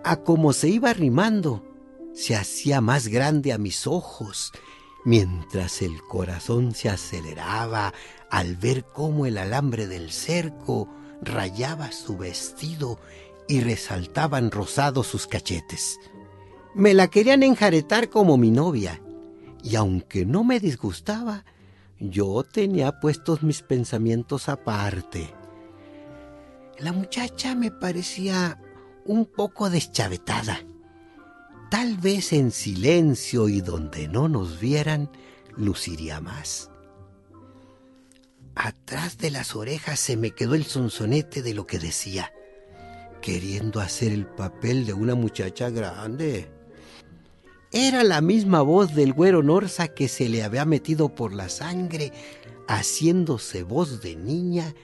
A 0.02 0.16
como 0.16 0.52
se 0.52 0.68
iba 0.68 0.90
arrimando, 0.90 1.64
se 2.14 2.34
hacía 2.34 2.80
más 2.80 3.06
grande 3.06 3.52
a 3.52 3.58
mis 3.58 3.86
ojos, 3.86 4.50
mientras 5.04 5.82
el 5.82 6.02
corazón 6.02 6.74
se 6.74 6.88
aceleraba 6.88 7.94
al 8.28 8.56
ver 8.56 8.84
cómo 8.84 9.26
el 9.26 9.38
alambre 9.38 9.86
del 9.86 10.10
cerco 10.10 10.88
rayaba 11.22 11.92
su 11.92 12.16
vestido 12.16 12.98
y 13.46 13.60
resaltaban 13.60 14.50
rosados 14.50 15.06
sus 15.06 15.28
cachetes. 15.28 16.00
Me 16.74 16.92
la 16.92 17.06
querían 17.06 17.44
enjaretar 17.44 18.08
como 18.08 18.36
mi 18.36 18.50
novia, 18.50 19.00
y 19.62 19.76
aunque 19.76 20.24
no 20.24 20.44
me 20.44 20.60
disgustaba, 20.60 21.44
yo 21.98 22.42
tenía 22.44 22.98
puestos 23.00 23.42
mis 23.42 23.62
pensamientos 23.62 24.48
aparte. 24.48 25.34
La 26.78 26.92
muchacha 26.92 27.54
me 27.54 27.70
parecía 27.70 28.58
un 29.04 29.26
poco 29.26 29.68
deschavetada. 29.68 30.60
Tal 31.70 31.98
vez 31.98 32.32
en 32.32 32.50
silencio 32.50 33.48
y 33.48 33.60
donde 33.60 34.08
no 34.08 34.28
nos 34.28 34.58
vieran, 34.60 35.10
luciría 35.56 36.20
más. 36.20 36.70
Atrás 38.54 39.18
de 39.18 39.30
las 39.30 39.54
orejas 39.54 40.00
se 40.00 40.16
me 40.16 40.32
quedó 40.32 40.54
el 40.54 40.64
sonsonete 40.64 41.42
de 41.42 41.54
lo 41.54 41.66
que 41.66 41.78
decía, 41.78 42.32
queriendo 43.20 43.80
hacer 43.80 44.12
el 44.12 44.26
papel 44.26 44.86
de 44.86 44.94
una 44.94 45.14
muchacha 45.14 45.70
grande. 45.70 46.50
Era 47.72 48.02
la 48.02 48.20
misma 48.20 48.62
voz 48.62 48.96
del 48.96 49.12
güero 49.12 49.44
Norza 49.44 49.86
que 49.86 50.08
se 50.08 50.28
le 50.28 50.42
había 50.42 50.64
metido 50.64 51.08
por 51.08 51.32
la 51.32 51.48
sangre, 51.48 52.12
haciéndose 52.66 53.62
voz 53.62 54.02
de 54.02 54.16
niña, 54.16 54.74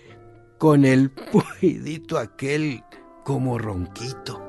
con 0.57 0.85
el 0.85 1.11
puidito 1.11 2.16
aquel 2.16 2.85
como 3.25 3.59
ronquito. 3.59 4.40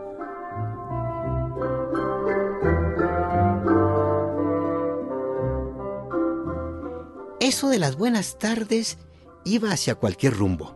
Eso 7.39 7.69
de 7.69 7.79
las 7.79 7.95
buenas 7.95 8.37
tardes 8.37 8.99
iba 9.45 9.71
hacia 9.71 9.95
cualquier 9.95 10.35
rumbo, 10.35 10.75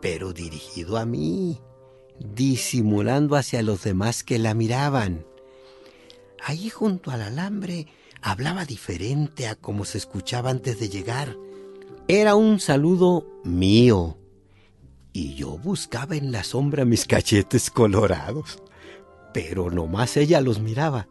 pero 0.00 0.32
dirigido 0.32 0.96
a 0.96 1.04
mí, 1.04 1.60
disimulando 2.18 3.36
hacia 3.36 3.62
los 3.62 3.84
demás 3.84 4.24
que 4.24 4.40
la 4.40 4.54
miraban. 4.54 5.24
Allí 6.46 6.68
junto 6.68 7.10
al 7.10 7.22
alambre 7.22 7.86
hablaba 8.20 8.66
diferente 8.66 9.48
a 9.48 9.54
como 9.54 9.86
se 9.86 9.96
escuchaba 9.96 10.50
antes 10.50 10.78
de 10.78 10.90
llegar. 10.90 11.38
Era 12.06 12.34
un 12.34 12.60
saludo 12.60 13.26
mío, 13.44 14.18
y 15.14 15.36
yo 15.36 15.56
buscaba 15.56 16.16
en 16.16 16.32
la 16.32 16.44
sombra 16.44 16.84
mis 16.84 17.06
cachetes 17.06 17.70
colorados, 17.70 18.62
pero 19.32 19.70
nomás 19.70 20.18
ella 20.18 20.42
los 20.42 20.60
miraba. 20.60 21.08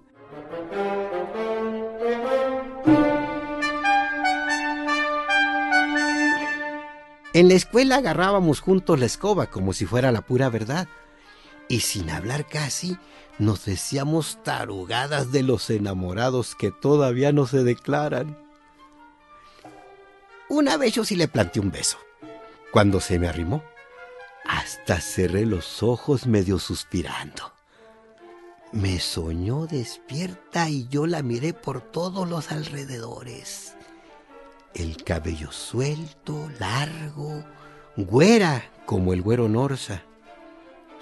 En 7.34 7.48
la 7.48 7.56
escuela 7.56 7.96
agarrábamos 7.96 8.60
juntos 8.60 9.00
la 9.00 9.08
escoba 9.08 9.48
como 9.48 9.74
si 9.74 9.88
fuera 9.88 10.12
la 10.12 10.22
pura 10.22 10.50
verdad, 10.50 10.88
y 11.68 11.82
sin 11.82 12.10
hablar 12.10 12.48
casi 12.48 12.98
nos 13.40 13.66
decíamos 13.66 14.38
tarugadas 14.44 15.32
de 15.32 15.44
los 15.44 15.70
enamorados 15.70 16.56
que 16.56 16.72
todavía 16.72 17.32
no 17.32 17.48
se 17.48 17.64
declaran. 17.64 18.38
Una 20.50 20.78
vez 20.78 20.94
yo 20.94 21.04
sí 21.06 21.16
le 21.16 21.28
planté 21.28 21.60
un 21.60 21.72
beso, 21.72 21.98
cuando 22.72 23.00
se 23.00 23.18
me 23.18 23.28
arrimó. 23.28 23.64
Hasta 24.46 25.00
cerré 25.00 25.46
los 25.46 25.82
ojos 25.82 26.28
medio 26.28 26.60
suspirando. 26.60 27.54
Me 28.72 29.00
soñó 29.00 29.68
despierta 29.68 30.70
y 30.70 30.88
yo 30.90 31.08
la 31.08 31.22
miré 31.24 31.54
por 31.54 31.82
todos 31.82 32.28
los 32.28 32.52
alrededores. 32.52 33.76
El 34.74 35.04
cabello 35.04 35.52
suelto, 35.52 36.50
largo, 36.60 37.44
güera 37.96 38.70
como 38.86 39.14
el 39.14 39.22
güero 39.22 39.48
Norza. 39.48 40.04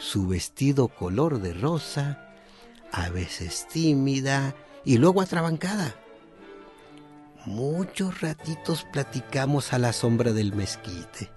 Su 0.02 0.28
vestido 0.28 0.88
color 0.88 1.42
de 1.42 1.54
rosa, 1.54 2.28
a 2.92 3.10
veces 3.10 3.68
tímida 3.72 4.56
y 4.84 4.98
luego 4.98 5.22
atrabancada. 5.22 5.96
Muchos 7.46 8.20
ratitos 8.20 8.84
platicamos 8.92 9.74
a 9.74 9.78
la 9.78 9.94
sombra 9.94 10.34
del 10.34 10.56
mezquite. 10.56 11.30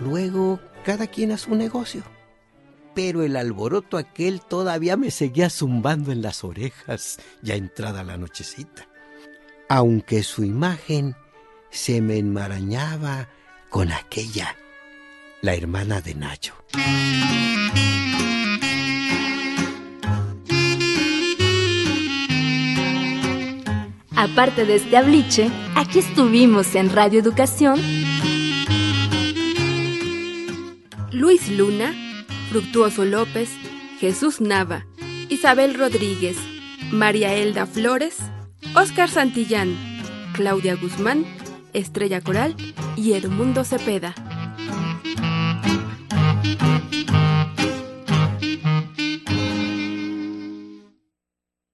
Luego 0.00 0.60
cada 0.82 1.06
quien 1.06 1.30
a 1.30 1.36
su 1.36 1.54
negocio. 1.54 2.02
Pero 2.94 3.22
el 3.22 3.36
alboroto 3.36 3.98
aquel 3.98 4.40
todavía 4.40 4.96
me 4.96 5.10
seguía 5.10 5.50
zumbando 5.50 6.10
en 6.10 6.22
las 6.22 6.44
orejas, 6.44 7.18
ya 7.42 7.54
entrada 7.54 8.02
la 8.02 8.16
nochecita. 8.16 8.88
Aunque 9.68 10.22
su 10.22 10.42
imagen 10.42 11.16
se 11.68 12.00
me 12.00 12.16
enmarañaba 12.16 13.28
con 13.68 13.92
aquella, 13.92 14.56
la 15.42 15.56
hermana 15.56 16.00
de 16.00 16.14
Nacho. 16.14 16.54
Aparte 24.14 24.64
de 24.64 24.76
este 24.76 24.96
abliche, 24.96 25.50
aquí 25.74 25.98
estuvimos 25.98 26.76
en 26.76 26.94
Radio 26.94 27.18
Educación. 27.18 27.80
Luis 31.10 31.48
Luna, 31.48 31.92
Fructuoso 32.48 33.04
López, 33.04 33.50
Jesús 33.98 34.40
Nava, 34.40 34.86
Isabel 35.28 35.74
Rodríguez, 35.74 36.36
María 36.92 37.34
Elda 37.34 37.66
Flores, 37.66 38.18
Óscar 38.76 39.08
Santillán, 39.10 39.74
Claudia 40.34 40.76
Guzmán, 40.76 41.26
Estrella 41.72 42.20
Coral 42.20 42.54
y 42.94 43.14
Hermundo 43.14 43.64
Cepeda. 43.64 44.14
Música 46.60 47.11